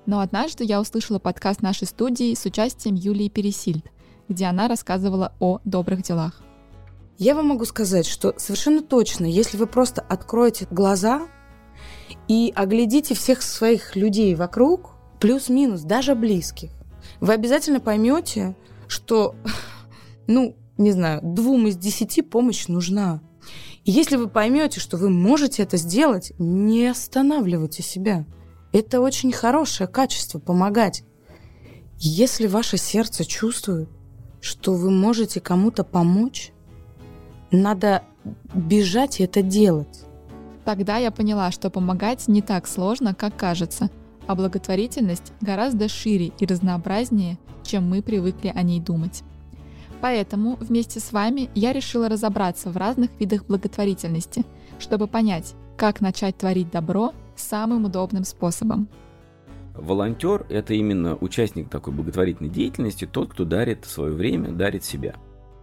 Но 0.05 0.19
однажды 0.19 0.63
я 0.63 0.81
услышала 0.81 1.19
подкаст 1.19 1.61
нашей 1.61 1.87
студии 1.87 2.33
с 2.33 2.45
участием 2.45 2.95
Юлии 2.95 3.29
Пересильд, 3.29 3.85
где 4.27 4.45
она 4.45 4.67
рассказывала 4.67 5.33
о 5.39 5.59
добрых 5.63 6.01
делах. 6.01 6.41
Я 7.17 7.33
вам 7.35 7.47
могу 7.47 7.65
сказать, 7.65 8.05
что 8.05 8.33
совершенно 8.37 8.81
точно, 8.81 9.25
если 9.25 9.57
вы 9.57 9.67
просто 9.67 10.01
откроете 10.01 10.67
глаза 10.69 11.27
и 12.27 12.51
оглядите 12.55 13.15
всех 13.15 13.41
своих 13.41 13.95
людей 13.95 14.35
вокруг, 14.35 14.91
плюс-минус, 15.19 15.81
даже 15.81 16.13
близких, 16.13 16.71
вы 17.21 17.33
обязательно 17.33 17.79
поймете, 17.79 18.55
что, 18.87 19.35
ну, 20.27 20.55
не 20.77 20.91
знаю, 20.91 21.21
двум 21.23 21.67
из 21.67 21.77
десяти 21.77 22.21
помощь 22.21 22.67
нужна. 22.67 23.21
Если 23.87 24.15
вы 24.15 24.27
поймете, 24.27 24.79
что 24.79 24.97
вы 24.97 25.11
можете 25.11 25.61
это 25.61 25.77
сделать, 25.77 26.33
не 26.39 26.87
останавливайте 26.87 27.83
себя. 27.83 28.25
Это 28.73 28.99
очень 28.99 29.31
хорошее 29.31 29.87
качество 29.87 30.39
помогать. 30.39 31.03
Если 31.99 32.47
ваше 32.47 32.77
сердце 32.77 33.25
чувствует, 33.25 33.87
что 34.41 34.73
вы 34.73 34.89
можете 34.89 35.39
кому-то 35.39 35.83
помочь, 35.83 36.51
надо 37.51 38.01
бежать 38.55 39.19
и 39.19 39.23
это 39.23 39.43
делать. 39.43 40.03
Тогда 40.65 40.97
я 40.97 41.11
поняла, 41.11 41.51
что 41.51 41.69
помогать 41.69 42.27
не 42.27 42.41
так 42.41 42.65
сложно, 42.67 43.13
как 43.13 43.37
кажется, 43.37 43.91
а 44.25 44.33
благотворительность 44.33 45.31
гораздо 45.41 45.89
шире 45.89 46.31
и 46.39 46.45
разнообразнее, 46.47 47.37
чем 47.61 47.87
мы 47.87 48.01
привыкли 48.01 48.51
о 48.53 48.63
ней 48.63 48.79
думать. 48.79 49.21
Поэтому 50.01 50.57
вместе 50.59 50.99
с 50.99 51.11
вами 51.11 51.49
я 51.55 51.73
решила 51.73 52.09
разобраться 52.09 52.69
в 52.69 52.77
разных 52.77 53.09
видах 53.19 53.45
благотворительности, 53.45 54.45
чтобы 54.79 55.07
понять, 55.07 55.55
как 55.77 56.01
начать 56.01 56.37
творить 56.37 56.71
добро 56.71 57.13
самым 57.35 57.85
удобным 57.85 58.23
способом. 58.23 58.87
Волонтер– 59.73 60.45
это 60.49 60.73
именно 60.73 61.15
участник 61.15 61.69
такой 61.69 61.93
благотворительной 61.93 62.49
деятельности, 62.49 63.05
тот, 63.05 63.31
кто 63.31 63.43
дарит 63.43 63.85
свое 63.85 64.13
время, 64.13 64.51
дарит 64.51 64.85
себя. 64.85 65.15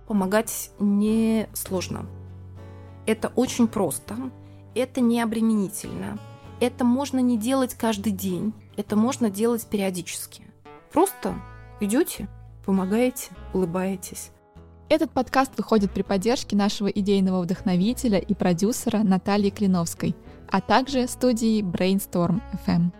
Помогать 0.06 0.70
не 0.78 1.48
сложно. 1.54 2.06
Это 3.06 3.32
очень 3.34 3.68
просто 3.68 4.16
это 4.74 5.00
не 5.00 5.20
обременительно. 5.20 6.18
Это 6.60 6.84
можно 6.84 7.18
не 7.18 7.36
делать 7.38 7.74
каждый 7.74 8.12
день, 8.12 8.52
это 8.76 8.96
можно 8.96 9.30
делать 9.30 9.66
периодически. 9.66 10.44
Просто 10.92 11.34
идете, 11.80 12.28
помогаете, 12.64 13.30
улыбаетесь. 13.52 14.30
Этот 14.88 15.10
подкаст 15.10 15.52
выходит 15.56 15.90
при 15.90 16.02
поддержке 16.02 16.54
нашего 16.54 16.88
идейного 16.88 17.42
вдохновителя 17.42 18.18
и 18.18 18.34
продюсера 18.34 18.98
Натальи 18.98 19.50
Клиновской, 19.50 20.14
а 20.50 20.60
также 20.60 21.06
студии 21.08 21.62
Brainstorm 21.62 22.42
FM. 22.66 22.92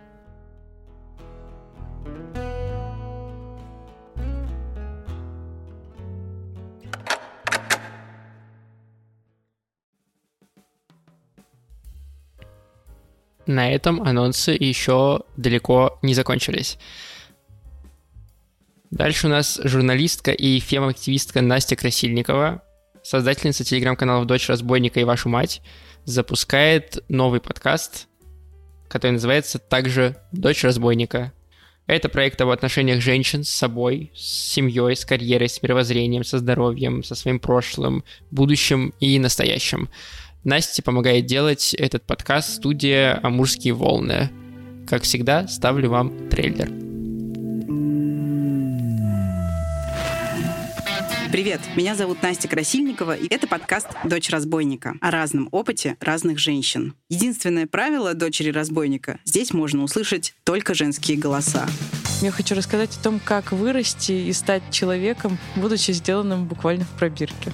на 13.45 13.71
этом 13.71 14.01
анонсы 14.01 14.51
еще 14.51 15.21
далеко 15.37 15.97
не 16.01 16.13
закончились. 16.13 16.77
Дальше 18.93 19.25
у 19.25 19.29
нас 19.31 19.59
журналистка 19.63 20.29
и 20.29 20.59
фем-активистка 20.59 21.41
Настя 21.41 21.75
Красильникова, 21.75 22.61
создательница 23.01 23.63
телеграм-каналов 23.63 24.27
«Дочь 24.27 24.47
разбойника» 24.47 24.99
и 24.99 25.03
«Вашу 25.03 25.29
мать», 25.29 25.63
запускает 26.05 27.03
новый 27.09 27.41
подкаст, 27.41 28.07
который 28.87 29.13
называется 29.13 29.57
также 29.57 30.17
«Дочь 30.31 30.63
разбойника». 30.63 31.33
Это 31.87 32.07
проект 32.07 32.39
об 32.41 32.49
отношениях 32.49 33.01
женщин 33.01 33.43
с 33.43 33.49
собой, 33.49 34.11
с 34.13 34.51
семьей, 34.53 34.95
с 34.95 35.05
карьерой, 35.05 35.49
с 35.49 35.63
мировоззрением, 35.63 36.23
со 36.23 36.37
здоровьем, 36.37 37.03
со 37.03 37.15
своим 37.15 37.39
прошлым, 37.39 38.03
будущим 38.29 38.93
и 38.99 39.17
настоящим. 39.17 39.89
Насте 40.43 40.83
помогает 40.83 41.25
делать 41.25 41.73
этот 41.73 42.05
подкаст 42.05 42.57
студия 42.57 43.19
«Амурские 43.23 43.73
волны». 43.73 44.29
Как 44.87 45.01
всегда, 45.01 45.47
ставлю 45.47 45.89
вам 45.89 46.29
трейлер. 46.29 46.82
Привет, 51.33 51.61
меня 51.75 51.95
зовут 51.95 52.21
Настя 52.21 52.47
Красильникова, 52.47 53.15
и 53.15 53.25
это 53.27 53.47
подкаст 53.47 53.87
«Дочь 54.03 54.29
разбойника» 54.29 54.93
о 55.01 55.09
разном 55.09 55.49
опыте 55.51 55.97
разных 55.99 56.37
женщин. 56.37 56.93
Единственное 57.09 57.65
правило 57.65 58.13
«Дочери 58.13 58.51
разбойника»— 58.51 59.19
здесь 59.25 59.51
можно 59.51 59.81
услышать 59.81 60.35
только 60.43 60.75
женские 60.75 61.17
голоса. 61.17 61.67
Я 62.21 62.31
хочу 62.31 62.55
рассказать 62.55 62.95
о 62.95 63.03
том, 63.03 63.19
как 63.19 63.51
вырасти 63.51 64.13
и 64.13 64.31
стать 64.33 64.63
человеком, 64.71 65.37
будучи 65.55 65.91
сделанным 65.91 66.45
буквально 66.45 66.85
в 66.85 66.89
пробирке. 66.89 67.51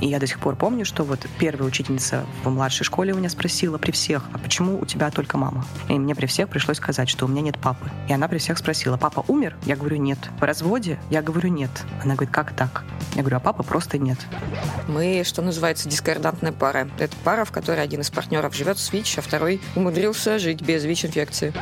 И 0.00 0.06
я 0.06 0.20
до 0.20 0.26
сих 0.26 0.38
пор 0.38 0.54
помню, 0.54 0.84
что 0.84 1.02
вот 1.02 1.26
первая 1.38 1.68
учительница 1.68 2.24
в 2.44 2.50
младшей 2.50 2.84
школе 2.84 3.12
у 3.14 3.16
меня 3.16 3.28
спросила 3.28 3.78
при 3.78 3.90
всех, 3.90 4.24
а 4.32 4.38
почему 4.38 4.78
у 4.78 4.86
тебя 4.86 5.10
только 5.10 5.38
мама? 5.38 5.64
И 5.88 5.94
мне 5.98 6.14
при 6.14 6.26
всех 6.26 6.48
пришлось 6.48 6.76
сказать, 6.76 7.08
что 7.08 7.24
у 7.24 7.28
меня 7.28 7.42
нет 7.42 7.58
папы. 7.58 7.90
И 8.08 8.12
она 8.12 8.28
при 8.28 8.38
всех 8.38 8.58
спросила, 8.58 8.96
папа 8.96 9.24
умер? 9.26 9.56
Я 9.64 9.74
говорю, 9.74 9.96
нет. 9.96 10.18
В 10.38 10.42
разводе? 10.42 11.00
Я 11.10 11.22
говорю, 11.22 11.48
нет. 11.48 11.70
Она 12.02 12.14
говорит, 12.14 12.32
как 12.32 12.54
так? 12.54 12.84
Я 13.14 13.22
говорю, 13.22 13.38
а 13.38 13.40
папы 13.40 13.62
просто 13.62 13.98
нет. 13.98 14.18
Мы, 14.86 15.22
что 15.24 15.42
называется, 15.42 15.88
дискордантная 15.88 16.52
пара. 16.52 16.88
Это 16.98 17.16
пара, 17.24 17.44
в 17.44 17.50
которой 17.50 17.82
один 17.82 18.02
из 18.02 18.10
партнеров 18.10 18.54
живет 18.54 18.78
с 18.78 18.92
ВИЧ, 18.92 19.18
а 19.18 19.22
второй 19.22 19.60
умудрился 19.74 20.38
жить 20.38 20.60
без 20.60 20.84
ВИЧ-инфекции. 20.84 21.54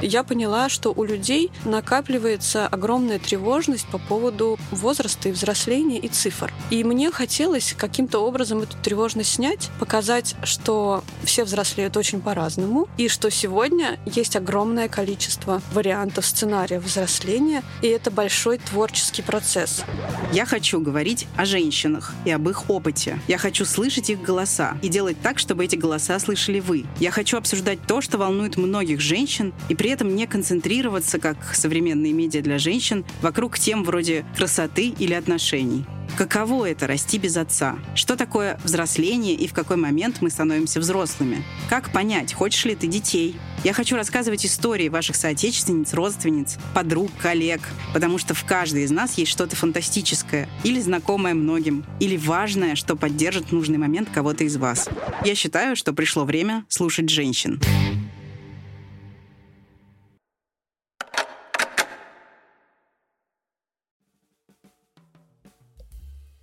Я 0.00 0.24
поняла, 0.24 0.68
что 0.68 0.92
у 0.92 1.04
людей 1.04 1.52
накапливается 1.82 2.68
огромная 2.68 3.18
тревожность 3.18 3.86
по 3.88 3.98
поводу 3.98 4.58
возраста 4.70 5.28
и 5.28 5.32
взросления 5.32 5.98
и 5.98 6.08
цифр. 6.08 6.52
И 6.70 6.84
мне 6.84 7.10
хотелось 7.10 7.74
каким-то 7.76 8.20
образом 8.20 8.62
эту 8.62 8.76
тревожность 8.82 9.34
снять, 9.34 9.70
показать, 9.80 10.36
что 10.44 11.02
все 11.24 11.44
взрослеют 11.44 11.96
очень 11.96 12.20
по-разному, 12.20 12.88
и 12.98 13.08
что 13.08 13.30
сегодня 13.30 13.98
есть 14.06 14.36
огромное 14.36 14.88
количество 14.88 15.60
вариантов 15.72 16.24
сценариев 16.24 16.84
взросления, 16.84 17.62
и 17.82 17.88
это 17.88 18.10
большой 18.10 18.58
творческий 18.58 19.22
процесс. 19.22 19.82
Я 20.32 20.46
хочу 20.46 20.80
говорить 20.80 21.26
о 21.36 21.44
женщинах 21.44 22.14
и 22.24 22.30
об 22.30 22.48
их 22.48 22.70
опыте. 22.70 23.18
Я 23.26 23.38
хочу 23.38 23.64
слышать 23.64 24.08
их 24.08 24.22
голоса 24.22 24.78
и 24.82 24.88
делать 24.88 25.16
так, 25.20 25.38
чтобы 25.38 25.64
эти 25.64 25.76
голоса 25.76 26.18
слышали 26.20 26.60
вы. 26.60 26.86
Я 27.00 27.10
хочу 27.10 27.36
обсуждать 27.36 27.80
то, 27.86 28.00
что 28.00 28.18
волнует 28.18 28.56
многих 28.56 29.00
женщин, 29.00 29.52
и 29.68 29.74
при 29.74 29.90
этом 29.90 30.14
не 30.14 30.26
концентрироваться, 30.26 31.18
как 31.18 31.36
современные 31.54 31.71
медиа 31.80 32.42
для 32.42 32.58
женщин, 32.58 33.04
вокруг 33.20 33.58
тем 33.58 33.84
вроде 33.84 34.24
красоты 34.36 34.88
или 34.98 35.14
отношений. 35.14 35.84
Каково 36.16 36.70
это 36.70 36.86
расти 36.86 37.16
без 37.18 37.36
отца? 37.38 37.78
Что 37.94 38.16
такое 38.16 38.60
взросление 38.64 39.34
и 39.34 39.46
в 39.46 39.54
какой 39.54 39.76
момент 39.76 40.18
мы 40.20 40.28
становимся 40.28 40.78
взрослыми? 40.78 41.42
Как 41.70 41.90
понять, 41.90 42.34
хочешь 42.34 42.64
ли 42.66 42.74
ты 42.74 42.86
детей? 42.86 43.36
Я 43.64 43.72
хочу 43.72 43.96
рассказывать 43.96 44.44
истории 44.44 44.88
ваших 44.88 45.16
соотечественниц, 45.16 45.94
родственниц, 45.94 46.58
подруг, 46.74 47.10
коллег, 47.18 47.62
потому 47.94 48.18
что 48.18 48.34
в 48.34 48.44
каждой 48.44 48.82
из 48.82 48.90
нас 48.90 49.16
есть 49.16 49.30
что-то 49.30 49.56
фантастическое, 49.56 50.48
или 50.64 50.80
знакомое 50.80 51.32
многим, 51.32 51.84
или 51.98 52.18
важное, 52.18 52.74
что 52.74 52.94
поддержит 52.94 53.46
в 53.46 53.52
нужный 53.52 53.78
момент 53.78 54.10
кого-то 54.12 54.44
из 54.44 54.56
вас. 54.56 54.90
Я 55.24 55.34
считаю, 55.34 55.76
что 55.76 55.94
пришло 55.94 56.24
время 56.24 56.66
слушать 56.68 57.08
женщин. 57.08 57.60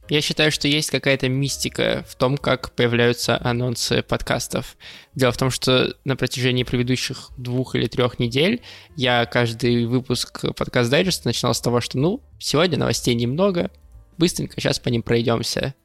Я 0.10 0.22
считаю, 0.22 0.52
что 0.52 0.68
есть 0.68 0.90
какая-то 0.90 1.30
мистика 1.30 2.04
в 2.10 2.16
том, 2.16 2.36
как 2.36 2.72
появляются 2.72 3.40
анонсы 3.40 4.02
подкастов. 4.02 4.76
Дело 5.14 5.32
в 5.32 5.38
том, 5.38 5.52
что 5.52 5.96
на 6.04 6.16
протяжении 6.16 6.64
предыдущих 6.64 7.30
двух 7.38 7.76
или 7.76 7.86
трех 7.86 8.18
недель 8.18 8.64
я 8.96 9.28
каждый 9.28 9.86
выпуск 9.86 10.46
подкаст 10.56 10.90
дайджеста 10.90 11.28
начинал 11.28 11.54
с 11.54 11.62
того, 11.62 11.80
что, 11.80 12.00
ну, 12.00 12.24
сегодня 12.40 12.80
новостей 12.80 13.14
немного, 13.14 13.70
быстренько 14.18 14.60
сейчас 14.60 14.80
по 14.80 14.90
ним 14.90 15.04
пройдемся. 15.04 15.76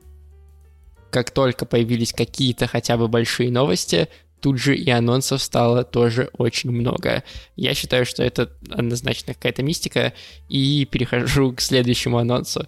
Как 1.11 1.31
только 1.31 1.67
появились 1.67 2.15
какие-то 2.15 2.67
хотя 2.67 2.97
бы 2.97 3.09
большие 3.09 3.51
новости, 3.51 4.09
тут 4.41 4.59
же 4.59 4.75
и 4.75 4.89
анонсов 4.91 5.43
стало 5.43 5.85
тоже 5.85 6.31
очень 6.39 6.71
много. 6.71 7.25
Я 7.57 7.75
считаю, 7.75 8.07
что 8.07 8.23
это 8.23 8.51
однозначно 8.71 9.35
какая-то 9.35 9.63
мистика, 9.63 10.15
и 10.49 10.87
перехожу 10.91 11.53
к 11.57 11.61
следующему 11.61 12.17
анонсу 12.17 12.67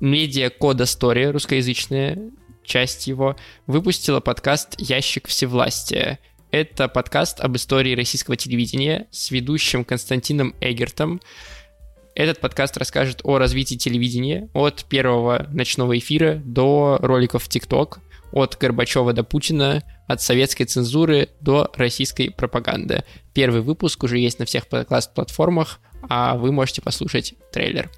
медиа 0.00 0.50
Кода 0.50 0.84
Story, 0.84 1.30
русскоязычная 1.30 2.18
часть 2.64 3.06
его, 3.06 3.36
выпустила 3.66 4.20
подкаст 4.20 4.74
«Ящик 4.78 5.28
всевластия». 5.28 6.18
Это 6.50 6.88
подкаст 6.88 7.40
об 7.40 7.56
истории 7.56 7.94
российского 7.94 8.36
телевидения 8.36 9.06
с 9.10 9.30
ведущим 9.30 9.84
Константином 9.84 10.54
Эгертом. 10.60 11.20
Этот 12.14 12.40
подкаст 12.40 12.76
расскажет 12.76 13.20
о 13.24 13.38
развитии 13.38 13.74
телевидения 13.74 14.48
от 14.54 14.84
первого 14.84 15.46
ночного 15.52 15.98
эфира 15.98 16.40
до 16.44 16.98
роликов 17.00 17.44
в 17.44 17.48
ТикТок, 17.48 18.00
от 18.32 18.56
Горбачева 18.58 19.12
до 19.12 19.24
Путина, 19.24 19.82
от 20.06 20.22
советской 20.22 20.64
цензуры 20.64 21.28
до 21.40 21.70
российской 21.74 22.30
пропаганды. 22.30 23.04
Первый 23.34 23.60
выпуск 23.60 24.02
уже 24.04 24.18
есть 24.18 24.38
на 24.38 24.44
всех 24.44 24.68
подкаст-платформах, 24.68 25.80
а 26.08 26.36
вы 26.36 26.52
можете 26.52 26.82
послушать 26.82 27.34
трейлер. 27.52 27.90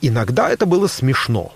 Иногда 0.00 0.48
это 0.48 0.66
было 0.66 0.86
смешно. 0.86 1.52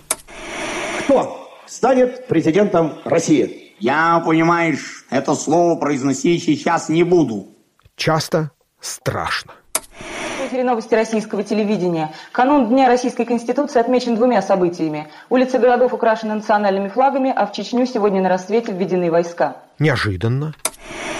Кто 0.99 1.49
станет 1.65 2.27
президентом 2.27 2.93
России? 3.05 3.73
Я, 3.79 4.21
понимаешь, 4.25 5.05
это 5.09 5.35
слово 5.35 5.75
произносить 5.79 6.43
сейчас 6.43 6.89
не 6.89 7.03
буду. 7.03 7.47
Часто 7.95 8.51
страшно. 8.79 9.53
В 9.93 10.47
эфире 10.47 10.63
новости 10.63 10.93
российского 10.93 11.43
телевидения. 11.43 12.13
Канун 12.31 12.67
Дня 12.67 12.87
Российской 12.87 13.23
Конституции 13.25 13.79
отмечен 13.79 14.15
двумя 14.15 14.41
событиями. 14.41 15.07
Улицы 15.29 15.57
городов 15.57 15.93
украшены 15.93 16.35
национальными 16.35 16.89
флагами, 16.89 17.33
а 17.33 17.45
в 17.45 17.53
Чечню 17.53 17.85
сегодня 17.85 18.21
на 18.21 18.29
рассвете 18.29 18.73
введены 18.73 19.09
войска. 19.09 19.57
Неожиданно. 19.79 20.53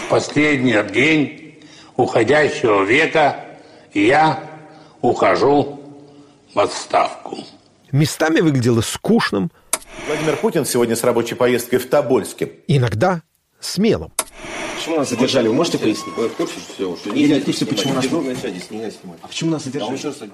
В 0.06 0.10
последний 0.10 0.76
день 0.92 1.60
уходящего 1.96 2.84
века 2.84 3.38
я 3.94 4.40
ухожу 5.02 5.83
в 6.54 6.60
отставку. 6.60 7.38
Местами 7.92 8.40
выглядело 8.40 8.82
скучным. 8.82 9.52
Владимир 10.08 10.36
Путин 10.38 10.66
сегодня 10.66 10.96
с 10.96 11.04
рабочей 11.04 11.36
поездкой 11.36 11.80
в 11.80 11.88
Тобольске. 11.90 12.52
Иногда 12.68 13.22
смелым. 13.60 14.12
Почему 14.76 14.98
нас 14.98 15.10
задержали? 15.10 15.48
Вы 15.48 15.54
можете 15.54 15.78
пояснить? 15.78 16.16
Вы 16.18 16.28
в 16.28 16.34
курсе 16.34 16.56
всего, 16.60 16.98
что 16.98 17.14
Я 17.14 17.36
не 17.36 17.40
в 17.40 17.46
курсе, 17.46 17.66
почему 17.66 17.94
нас... 17.94 18.06
А 19.22 19.28
почему 19.28 19.52
нас 19.52 19.64
задержали? 19.64 20.32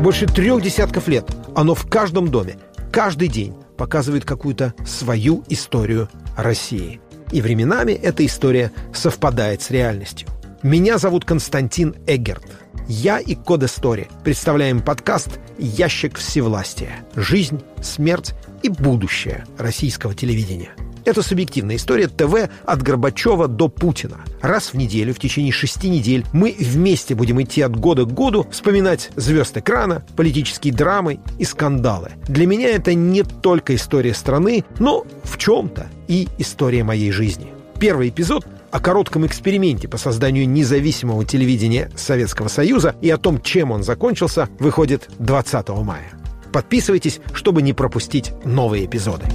Больше 0.00 0.26
трех 0.26 0.62
десятков 0.62 1.08
лет 1.08 1.28
оно 1.54 1.74
в 1.74 1.88
каждом 1.90 2.28
доме, 2.28 2.58
каждый 2.92 3.28
день 3.28 3.54
показывает 3.76 4.24
какую-то 4.24 4.72
свою 4.86 5.44
историю 5.48 6.08
России. 6.36 7.00
И 7.32 7.42
временами 7.42 7.92
эта 7.92 8.24
история 8.24 8.72
совпадает 8.94 9.60
с 9.60 9.70
реальностью. 9.70 10.28
Меня 10.62 10.98
зовут 10.98 11.24
Константин 11.24 11.94
Эггерт. 12.08 12.42
Я 12.88 13.20
и 13.20 13.36
Кода 13.36 13.68
Стори 13.68 14.08
представляем 14.24 14.80
подкаст 14.80 15.38
«Ящик 15.56 16.18
всевластия. 16.18 17.04
Жизнь, 17.14 17.62
смерть 17.80 18.34
и 18.64 18.68
будущее 18.68 19.44
российского 19.56 20.16
телевидения». 20.16 20.70
Это 21.04 21.22
субъективная 21.22 21.76
история 21.76 22.08
ТВ 22.08 22.50
от 22.64 22.82
Горбачева 22.82 23.46
до 23.46 23.68
Путина. 23.68 24.16
Раз 24.42 24.72
в 24.72 24.74
неделю, 24.74 25.14
в 25.14 25.20
течение 25.20 25.52
шести 25.52 25.88
недель, 25.88 26.26
мы 26.32 26.56
вместе 26.58 27.14
будем 27.14 27.40
идти 27.40 27.62
от 27.62 27.76
года 27.76 28.04
к 28.04 28.12
году, 28.12 28.44
вспоминать 28.50 29.10
звезд 29.14 29.56
экрана, 29.56 30.04
политические 30.16 30.74
драмы 30.74 31.20
и 31.38 31.44
скандалы. 31.44 32.10
Для 32.26 32.48
меня 32.48 32.68
это 32.70 32.94
не 32.94 33.22
только 33.22 33.76
история 33.76 34.12
страны, 34.12 34.64
но 34.80 35.06
в 35.22 35.38
чем-то 35.38 35.86
и 36.08 36.26
история 36.38 36.82
моей 36.82 37.12
жизни. 37.12 37.46
Первый 37.78 38.08
эпизод 38.08 38.44
о 38.70 38.80
коротком 38.80 39.26
эксперименте 39.26 39.88
по 39.88 39.96
созданию 39.96 40.48
независимого 40.48 41.24
телевидения 41.24 41.90
Советского 41.96 42.48
Союза 42.48 42.94
и 43.00 43.10
о 43.10 43.18
том, 43.18 43.40
чем 43.40 43.70
он 43.70 43.82
закончился, 43.82 44.48
выходит 44.58 45.08
20 45.18 45.68
мая. 45.68 46.12
Подписывайтесь, 46.52 47.20
чтобы 47.32 47.62
не 47.62 47.72
пропустить 47.72 48.32
новые 48.44 48.86
эпизоды. 48.86 49.26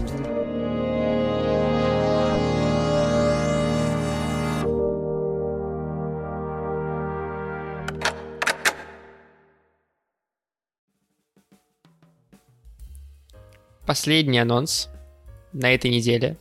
Последний 13.86 14.40
анонс 14.40 14.90
на 15.52 15.74
этой 15.74 15.92
неделе 15.92 16.38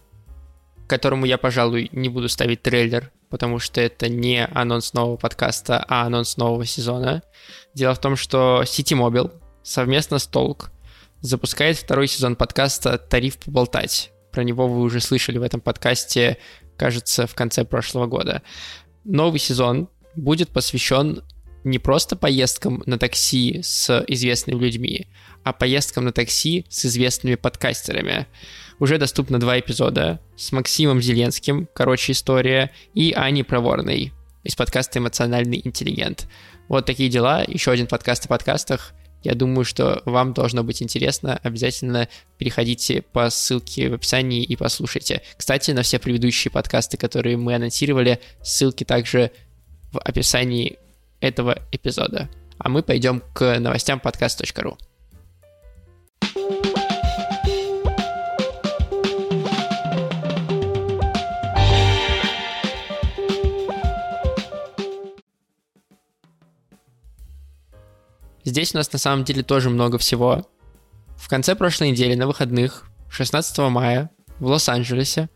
которому 0.93 1.25
я, 1.25 1.39
пожалуй, 1.39 1.89
не 1.93 2.11
буду 2.11 2.29
ставить 2.29 2.61
трейлер, 2.61 3.13
потому 3.31 3.59
что 3.59 3.81
это 3.81 4.11
не 4.11 4.45
анонс 4.45 4.93
нового 4.93 5.17
подкаста, 5.17 5.83
а 5.89 6.03
анонс 6.03 6.37
нового 6.37 6.67
сезона. 6.67 7.23
Дело 7.73 7.95
в 7.95 7.99
том, 7.99 8.15
что 8.15 8.61
City 8.67 8.95
Mobile 8.95 9.33
совместно 9.63 10.19
с 10.19 10.27
Толк 10.27 10.71
запускает 11.23 11.79
второй 11.79 12.09
сезон 12.09 12.37
подкаста 12.37 12.99
«Тариф 12.99 13.39
поболтать». 13.39 14.13
Про 14.33 14.45
него 14.45 14.69
вы 14.69 14.83
уже 14.83 15.01
слышали 15.01 15.39
в 15.39 15.43
этом 15.43 15.63
подкасте, 15.63 16.37
кажется, 16.77 17.27
в 17.27 17.35
конце 17.35 17.65
прошлого 17.65 18.05
года. 18.07 18.43
Новый 19.05 19.41
сезон 19.41 19.89
будет 20.15 20.51
посвящен 20.51 21.23
не 21.65 21.79
просто 21.79 22.17
поездкам 22.17 22.83
на 22.87 22.99
такси 22.99 23.61
с 23.63 24.05
известными 24.09 24.61
людьми, 24.61 25.07
а 25.45 25.53
поездкам 25.53 26.05
на 26.05 26.13
такси 26.13 26.67
с 26.69 26.87
известными 26.87 27.37
подкастерами. 27.37 28.27
Уже 28.79 28.99
доступно 28.99 29.39
два 29.39 29.59
эпизода 29.59 30.21
с 30.37 30.53
Максимом 30.53 31.01
Зеленским, 31.01 31.69
короче 31.73 32.13
история, 32.13 32.71
и 32.95 33.13
Аней 33.13 33.45
Проворной 33.45 34.13
из 34.43 34.57
подкаста 34.57 34.99
«Эмоциональный 34.99 35.61
интеллигент». 35.65 36.27
Вот 36.69 36.87
такие 36.87 37.09
дела. 37.09 37.45
Еще 37.47 37.71
один 37.71 37.87
подкаст 37.87 38.25
о 38.27 38.29
подкастах. 38.29 38.95
Я 39.23 39.35
думаю, 39.35 39.65
что 39.65 40.03
вам 40.05 40.33
должно 40.33 40.65
быть 40.65 40.83
интересно. 40.83 41.39
Обязательно 41.43 42.09
переходите 42.39 43.03
по 43.03 43.31
ссылке 43.31 43.89
в 43.89 43.95
описании 43.95 44.43
и 44.43 44.57
послушайте. 44.57 45.23
Кстати, 45.37 45.71
на 45.71 45.83
все 45.83 45.99
предыдущие 46.01 46.51
подкасты, 46.51 46.97
которые 46.97 47.37
мы 47.37 47.55
анонсировали, 47.55 48.19
ссылки 48.43 48.85
также 48.85 49.31
в 49.93 50.01
описании 50.01 50.79
этого 51.23 51.59
эпизода. 51.71 52.29
А 52.59 52.69
мы 52.69 52.83
пойдем 52.83 53.23
к 53.33 53.59
новостям 53.59 53.99
подкаст.ру. 54.01 54.77
Здесь 68.45 68.75
у 68.75 68.79
нас 68.79 68.93
на 68.93 68.99
самом 68.99 69.25
деле 69.25 69.45
тоже 69.45 69.71
много 69.71 69.99
всего. 69.99 70.47
В 71.17 71.29
конце 71.29 71.55
прошлой 71.55 71.93
недели 71.93 72.17
на 72.17 72.27
выходных, 72.27 72.85
16 73.09 73.57
мая, 73.71 74.11
в 74.41 74.47
Лос-Анджелесе, 74.47 75.31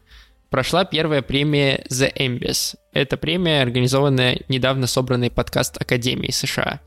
прошла 0.56 0.86
первая 0.86 1.20
премия 1.20 1.84
The 1.90 2.10
Embis. 2.16 2.76
Это 2.94 3.18
премия, 3.18 3.60
организованная 3.60 4.40
недавно 4.48 4.86
собранной 4.86 5.30
подкаст 5.30 5.76
Академии 5.78 6.30
США. 6.30 6.80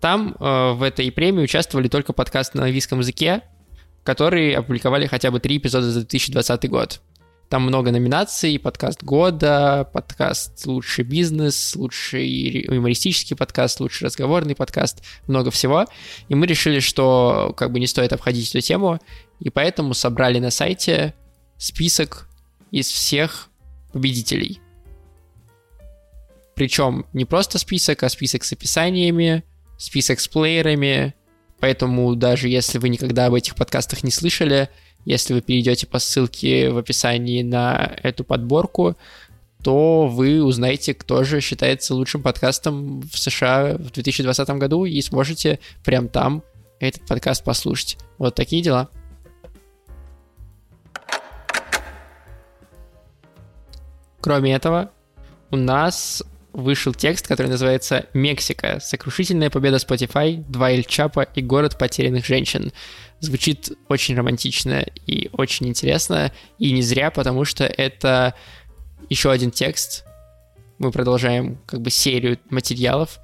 Там 0.00 0.34
э, 0.40 0.72
в 0.72 0.82
этой 0.82 1.12
премии 1.12 1.44
участвовали 1.44 1.86
только 1.86 2.12
подкасты 2.12 2.58
на 2.58 2.64
английском 2.64 2.98
языке, 2.98 3.42
которые 4.02 4.58
опубликовали 4.58 5.06
хотя 5.06 5.30
бы 5.30 5.38
три 5.38 5.58
эпизода 5.58 5.92
за 5.92 6.00
2020 6.00 6.68
год. 6.68 7.02
Там 7.48 7.62
много 7.62 7.92
номинаций, 7.92 8.58
подкаст 8.58 9.04
года, 9.04 9.88
подкаст 9.92 10.66
лучший 10.66 11.04
бизнес, 11.04 11.76
лучший 11.76 12.64
юмористический 12.64 13.36
подкаст, 13.36 13.78
лучший 13.78 14.06
разговорный 14.06 14.56
подкаст, 14.56 15.04
много 15.28 15.52
всего. 15.52 15.84
И 16.28 16.34
мы 16.34 16.48
решили, 16.48 16.80
что 16.80 17.54
как 17.56 17.70
бы 17.70 17.78
не 17.78 17.86
стоит 17.86 18.12
обходить 18.12 18.50
эту 18.50 18.60
тему, 18.60 18.98
и 19.38 19.50
поэтому 19.50 19.94
собрали 19.94 20.40
на 20.40 20.50
сайте 20.50 21.14
список 21.58 22.26
из 22.70 22.88
всех 22.88 23.50
победителей. 23.92 24.60
Причем 26.54 27.06
не 27.12 27.24
просто 27.24 27.58
список, 27.58 28.02
а 28.02 28.08
список 28.08 28.44
с 28.44 28.52
описаниями, 28.52 29.44
список 29.76 30.20
с 30.20 30.28
плеерами. 30.28 31.14
Поэтому 31.60 32.14
даже 32.14 32.48
если 32.48 32.78
вы 32.78 32.88
никогда 32.88 33.26
об 33.26 33.34
этих 33.34 33.54
подкастах 33.54 34.04
не 34.04 34.10
слышали, 34.10 34.68
если 35.04 35.34
вы 35.34 35.40
перейдете 35.40 35.86
по 35.86 35.98
ссылке 35.98 36.70
в 36.70 36.78
описании 36.78 37.42
на 37.42 37.96
эту 38.02 38.24
подборку, 38.24 38.96
то 39.62 40.06
вы 40.06 40.42
узнаете, 40.42 40.94
кто 40.94 41.24
же 41.24 41.40
считается 41.40 41.94
лучшим 41.94 42.22
подкастом 42.22 43.00
в 43.00 43.18
США 43.18 43.76
в 43.78 43.90
2020 43.90 44.48
году 44.50 44.84
и 44.84 45.00
сможете 45.00 45.58
прям 45.82 46.08
там 46.08 46.42
этот 46.80 47.06
подкаст 47.06 47.44
послушать. 47.44 47.96
Вот 48.18 48.34
такие 48.34 48.62
дела. 48.62 48.90
Кроме 54.24 54.54
этого, 54.54 54.90
у 55.50 55.56
нас 55.56 56.24
вышел 56.54 56.94
текст, 56.94 57.28
который 57.28 57.48
называется 57.48 58.06
«Мексика. 58.14 58.80
Сокрушительная 58.80 59.50
победа 59.50 59.76
Spotify, 59.76 60.42
два 60.48 60.70
Эль 60.70 60.86
Чапа 60.86 61.28
и 61.34 61.42
город 61.42 61.76
потерянных 61.78 62.24
женщин». 62.24 62.72
Звучит 63.20 63.72
очень 63.90 64.16
романтично 64.16 64.86
и 65.04 65.28
очень 65.34 65.68
интересно, 65.68 66.32
и 66.58 66.72
не 66.72 66.80
зря, 66.80 67.10
потому 67.10 67.44
что 67.44 67.64
это 67.66 68.32
еще 69.10 69.30
один 69.30 69.50
текст. 69.50 70.06
Мы 70.78 70.90
продолжаем 70.90 71.58
как 71.66 71.82
бы 71.82 71.90
серию 71.90 72.38
материалов, 72.48 73.18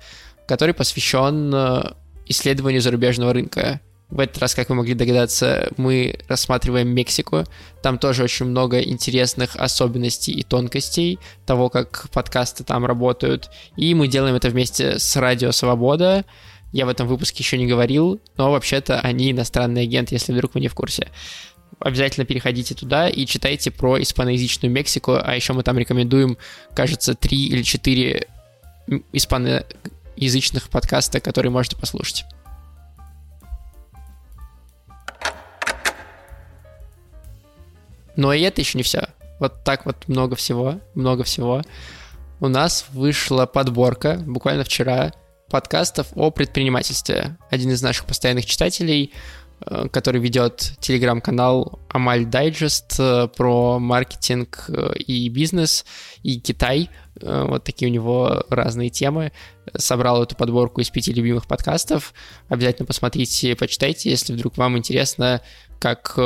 который 0.46 0.74
посвящен 0.74 1.50
э, 1.54 1.82
исследованию 2.26 2.82
зарубежного 2.82 3.32
рынка. 3.32 3.80
В 4.11 4.18
этот 4.18 4.38
раз, 4.38 4.57
как 4.57 4.68
вы 4.68 4.75
могли 4.75 4.94
догадаться, 4.94 5.70
мы 5.77 6.18
рассматриваем 6.27 6.88
Мексику. 6.88 7.44
Там 7.81 7.96
тоже 7.96 8.25
очень 8.25 8.46
много 8.46 8.81
интересных 8.81 9.55
особенностей 9.55 10.33
и 10.33 10.42
тонкостей 10.42 11.20
того, 11.46 11.68
как 11.68 12.09
подкасты 12.12 12.64
там 12.64 12.85
работают. 12.85 13.51
И 13.77 13.94
мы 13.94 14.09
делаем 14.09 14.35
это 14.35 14.49
вместе 14.49 14.99
с 14.99 15.14
Радио 15.16 15.53
Свобода. 15.53 16.25
Я 16.73 16.87
в 16.87 16.88
этом 16.88 17.07
выпуске 17.07 17.42
еще 17.44 17.57
не 17.57 17.66
говорил, 17.66 18.20
но 18.37 18.51
вообще-то 18.51 19.01
они 19.01 19.31
иностранный 19.31 19.83
агент, 19.83 20.11
если 20.11 20.33
вдруг 20.33 20.55
вы 20.55 20.61
не 20.61 20.68
в 20.68 20.75
курсе. 20.75 21.09
Обязательно 21.79 22.27
переходите 22.27 22.75
туда 22.75 23.09
и 23.09 23.27
читайте 23.27 23.70
про 23.70 24.03
испаноязычную 24.03 24.73
Мексику, 24.73 25.18
а 25.20 25.35
еще 25.35 25.53
мы 25.53 25.62
там 25.62 25.79
рекомендуем, 25.79 26.37
кажется, 26.75 27.14
три 27.14 27.46
или 27.46 27.62
четыре 27.62 28.27
испаноязычных 29.12 30.68
подкаста, 30.68 31.20
которые 31.20 31.53
можете 31.53 31.77
послушать. 31.77 32.25
Но 38.20 38.35
и 38.35 38.42
это 38.42 38.61
еще 38.61 38.76
не 38.76 38.85
все. 38.85 39.09
Вот 39.38 39.64
так 39.64 39.87
вот 39.87 40.06
много 40.06 40.37
всего, 40.37 40.78
много 40.94 41.24
всего. 41.24 41.62
У 42.38 42.48
нас 42.48 42.85
вышла 42.92 43.46
подборка 43.46 44.22
буквально 44.26 44.62
вчера 44.62 45.14
подкастов 45.48 46.09
о 46.14 46.30
предпринимательстве. 46.30 47.38
Один 47.48 47.70
из 47.70 47.80
наших 47.80 48.04
постоянных 48.04 48.44
читателей, 48.44 49.14
э, 49.64 49.88
который 49.90 50.20
ведет 50.20 50.74
телеграм-канал 50.80 51.80
Амаль 51.88 52.26
Дайджест 52.26 52.96
э, 52.98 53.28
про 53.35 53.78
маркетинг 53.78 54.66
э, 54.68 54.96
и 54.98 55.26
бизнес, 55.30 55.87
и 56.22 56.38
Китай. 56.38 56.90
Вот 57.22 57.64
такие 57.64 57.90
у 57.90 57.92
него 57.92 58.44
разные 58.48 58.88
темы. 58.88 59.33
Собрал 59.76 60.22
эту 60.22 60.37
подборку 60.37 60.80
из 60.80 60.88
пяти 60.88 61.12
любимых 61.12 61.46
подкастов. 61.46 62.14
Обязательно 62.48 62.87
посмотрите, 62.87 63.56
почитайте, 63.56 64.11
если 64.11 64.33
вдруг 64.33 64.56
вам 64.56 64.78
интересно 64.78 65.42
как 65.81 66.12
э, 66.16 66.21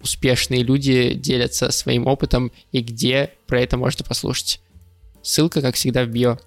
успешные 0.00 0.62
люди 0.62 1.12
делятся 1.12 1.70
своим 1.72 2.06
опытом 2.06 2.52
и 2.70 2.80
где 2.80 3.32
про 3.46 3.60
это 3.60 3.76
можно 3.76 4.04
послушать. 4.04 4.60
Ссылка, 5.22 5.60
как 5.60 5.74
всегда, 5.74 6.04
в 6.04 6.08
био. 6.08 6.38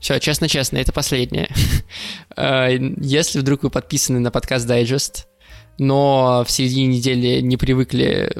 Все, 0.00 0.18
честно-честно, 0.18 0.78
это 0.78 0.92
последнее. 0.92 1.48
Э, 2.36 2.68
если 2.98 3.40
вдруг 3.40 3.64
вы 3.64 3.70
подписаны 3.70 4.20
на 4.20 4.30
подкаст 4.30 4.68
Digest, 4.68 5.24
но 5.78 6.44
в 6.46 6.50
середине 6.50 6.98
недели 6.98 7.40
не 7.40 7.56
привыкли 7.56 8.32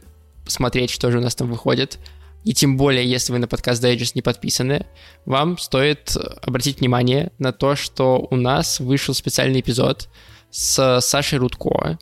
смотреть, 0.46 0.90
что 0.90 1.10
же 1.10 1.18
у 1.18 1.20
нас 1.20 1.34
там 1.34 1.50
выходит, 1.50 1.98
и 2.44 2.54
тем 2.54 2.76
более, 2.76 3.08
если 3.08 3.32
вы 3.32 3.38
на 3.38 3.48
подкаст 3.48 3.82
Digest 3.82 4.12
не 4.14 4.22
подписаны, 4.22 4.86
вам 5.26 5.58
стоит 5.58 6.16
обратить 6.42 6.80
внимание 6.80 7.32
на 7.38 7.52
то, 7.52 7.76
что 7.76 8.26
у 8.30 8.36
нас 8.36 8.80
вышел 8.80 9.12
специальный 9.14 9.60
эпизод 9.60 10.08
с 10.50 11.00
Сашей 11.00 11.38
Рудко, 11.38 11.98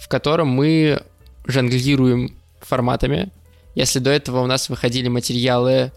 в 0.00 0.08
котором 0.08 0.48
мы 0.48 1.02
жонглируем 1.44 2.38
форматами. 2.60 3.32
Если 3.74 3.98
до 3.98 4.10
этого 4.10 4.40
у 4.40 4.46
нас 4.46 4.68
выходили 4.68 5.08
материалы, 5.08 5.92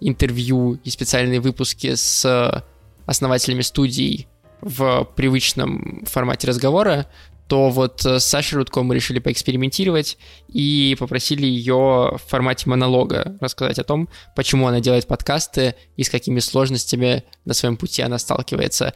интервью 0.00 0.78
и 0.84 0.90
специальные 0.90 1.40
выпуски 1.40 1.94
с 1.94 2.64
основателями 3.06 3.62
студий 3.62 4.26
в 4.60 5.08
привычном 5.16 6.04
формате 6.06 6.48
разговора, 6.48 7.06
то 7.52 7.68
вот 7.68 8.06
э, 8.06 8.18
с 8.18 8.24
Сашей 8.24 8.56
Рудко 8.56 8.82
мы 8.82 8.94
решили 8.94 9.18
поэкспериментировать 9.18 10.16
и 10.48 10.96
попросили 10.98 11.44
ее 11.44 12.16
в 12.16 12.22
формате 12.26 12.66
монолога 12.70 13.36
рассказать 13.42 13.78
о 13.78 13.84
том, 13.84 14.08
почему 14.34 14.68
она 14.68 14.80
делает 14.80 15.06
подкасты 15.06 15.74
и 15.98 16.02
с 16.02 16.08
какими 16.08 16.40
сложностями 16.40 17.24
на 17.44 17.52
своем 17.52 17.76
пути 17.76 18.00
она 18.00 18.16
сталкивается. 18.16 18.94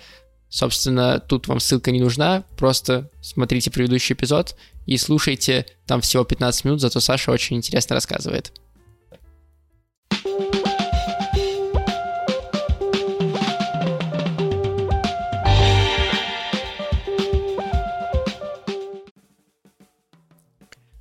Собственно, 0.49 1.21
тут 1.21 1.49
вам 1.49 1.61
ссылка 1.61 1.91
не 1.91 2.01
нужна, 2.01 2.45
просто 2.57 3.11
смотрите 3.21 3.71
предыдущий 3.71 4.15
эпизод 4.15 4.57
и 4.87 4.97
слушайте, 4.97 5.67
там 5.85 6.01
всего 6.01 6.25
15 6.25 6.65
минут, 6.65 6.81
зато 6.81 6.99
Саша 7.01 7.33
очень 7.33 7.59
интересно 7.59 7.93
рассказывает. 7.93 8.55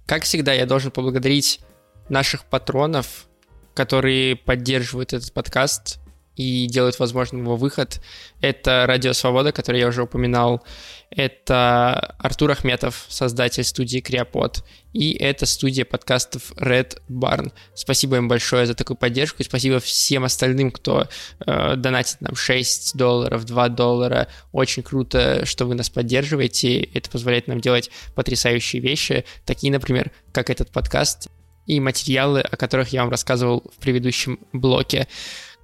Как 0.06 0.24
всегда, 0.24 0.54
я 0.54 0.66
должен 0.66 0.92
поблагодарить 0.92 1.62
наших 2.10 2.46
патронов, 2.46 3.28
которые 3.74 4.36
поддерживают 4.36 5.14
этот 5.14 5.34
подкаст 5.34 6.00
и 6.36 6.68
делают 6.68 7.00
возможным 7.00 7.44
его 7.44 7.56
выход. 7.56 8.02
Это 8.42 8.86
«Радио 8.88 9.14
Свобода», 9.14 9.52
который 9.52 9.80
я 9.80 9.88
уже 9.88 10.04
упоминал. 10.04 10.64
Это 11.10 12.16
Артур 12.20 12.52
Ахметов, 12.52 13.06
создатель 13.08 13.64
студии 13.64 14.00
Криопод. 14.00 14.66
И 14.92 15.14
это 15.14 15.46
студия 15.46 15.86
подкастов 15.86 16.52
Red 16.54 17.00
Barn. 17.10 17.52
Спасибо 17.74 18.18
им 18.18 18.28
большое 18.28 18.66
за 18.66 18.76
такую 18.76 18.98
поддержку. 18.98 19.42
И 19.42 19.46
спасибо 19.46 19.80
всем 19.80 20.24
остальным, 20.24 20.72
кто 20.72 21.08
э, 21.46 21.76
донатит 21.76 22.22
нам 22.22 22.36
6 22.36 22.98
долларов, 22.98 23.46
2 23.46 23.70
доллара. 23.70 24.28
Очень 24.52 24.84
круто, 24.84 25.46
что 25.46 25.66
вы 25.66 25.76
нас 25.76 25.90
поддерживаете. 25.90 26.80
Это 26.80 27.10
позволяет 27.10 27.48
нам 27.48 27.62
делать 27.62 27.92
потрясающие 28.14 28.82
вещи. 28.82 29.26
Такие, 29.46 29.72
например, 29.72 30.12
как 30.32 30.50
этот 30.50 30.72
подкаст 30.72 31.30
и 31.66 31.80
материалы, 31.80 32.42
о 32.42 32.56
которых 32.58 32.90
я 32.90 33.02
вам 33.02 33.10
рассказывал 33.10 33.64
в 33.76 33.82
предыдущем 33.82 34.40
блоке. 34.54 35.08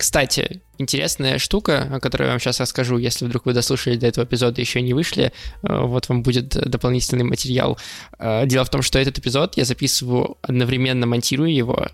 Кстати, 0.02 0.64
интересная 0.80 1.38
штука, 1.38 1.88
о 1.92 2.00
которой 2.00 2.24
я 2.24 2.30
вам 2.32 2.40
сейчас 2.40 2.60
расскажу, 2.60 2.98
если 2.98 3.24
вдруг 3.24 3.46
вы 3.46 3.54
дослушали 3.54 3.98
до 3.98 4.08
этого 4.08 4.26
эпизода 4.26 4.60
и 4.60 4.64
еще 4.64 4.82
не 4.82 4.96
вышли, 4.96 5.26
э, 5.26 5.32
вот 5.62 6.10
вам 6.10 6.24
будет 6.24 6.48
дополнительный 6.48 7.24
материал. 7.24 7.78
Э, 8.18 8.48
дело 8.48 8.66
в 8.66 8.72
том, 8.72 8.82
что 8.82 8.98
этот 8.98 9.20
эпизод 9.20 9.58
я 9.58 9.64
записываю 9.64 10.40
одновременно, 10.42 11.06
монтирую 11.06 11.54
его, 11.54 11.86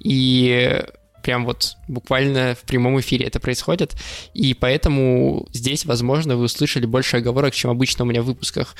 и 0.00 0.82
прям 1.22 1.44
вот 1.44 1.76
буквально 1.86 2.56
в 2.56 2.64
прямом 2.64 2.98
эфире 2.98 3.26
это 3.26 3.38
происходит, 3.38 3.94
и 4.34 4.54
поэтому 4.54 5.46
здесь, 5.52 5.84
возможно, 5.84 6.36
вы 6.36 6.46
услышали 6.46 6.84
больше 6.84 7.18
оговорок, 7.18 7.54
чем 7.54 7.70
обычно 7.70 8.04
у 8.04 8.08
меня 8.08 8.22
в 8.22 8.26
выпусках. 8.26 8.74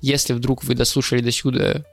Если 0.00 0.32
вдруг 0.32 0.62
вы 0.62 0.76
дослушали 0.76 1.22
до 1.22 1.32
сюда, 1.32 1.84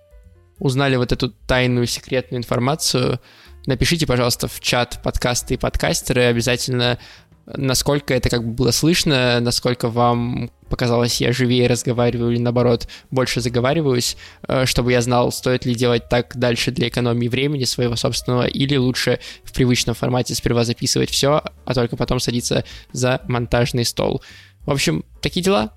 узнали 0.60 0.96
вот 0.96 1.12
эту 1.12 1.32
тайную 1.32 1.88
секретную 1.88 2.40
информацию, 2.40 3.20
напишите, 3.66 4.06
пожалуйста, 4.06 4.48
в 4.48 4.60
чат 4.60 5.00
подкасты 5.04 5.56
и 5.56 5.58
подкастеры 5.58 6.24
обязательно, 6.24 7.00
насколько 7.46 8.14
это 8.14 8.30
как 8.30 8.44
бы 8.44 8.54
было 8.54 8.72
слышно, 8.72 9.40
насколько 9.40 9.90
вам 9.90 10.50
показалось, 10.70 11.22
я 11.22 11.32
живее 11.32 11.68
разговариваю 11.68 12.32
или 12.32 12.40
наоборот 12.40 12.88
больше 13.12 13.42
заговариваюсь, 13.42 14.18
э, 14.48 14.66
чтобы 14.66 14.92
я 14.92 15.02
знал, 15.02 15.32
стоит 15.32 15.66
ли 15.66 15.76
делать 15.76 16.10
так 16.10 16.36
дальше 16.36 16.72
для 16.72 16.88
экономии 16.88 17.28
времени 17.28 17.66
своего 17.66 17.96
собственного 17.96 18.48
или 18.48 18.76
лучше 18.76 19.20
в 19.44 19.54
привычном 19.54 19.96
формате 19.96 20.34
сперва 20.36 20.64
записывать 20.64 21.10
все, 21.10 21.44
а 21.66 21.74
только 21.74 21.96
потом 21.96 22.20
садиться 22.20 22.66
за 22.92 23.22
монтажный 23.28 23.86
стол. 23.86 24.24
В 24.66 24.72
общем, 24.72 25.06
такие 25.22 25.44
дела. 25.44 25.74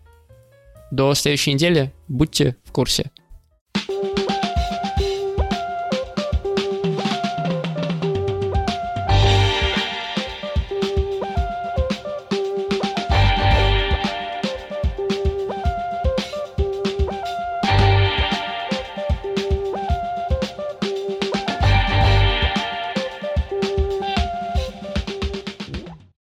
До 0.90 1.12
следующей 1.14 1.52
недели. 1.52 1.92
Будьте 2.08 2.56
в 2.64 2.72
курсе. 2.72 3.10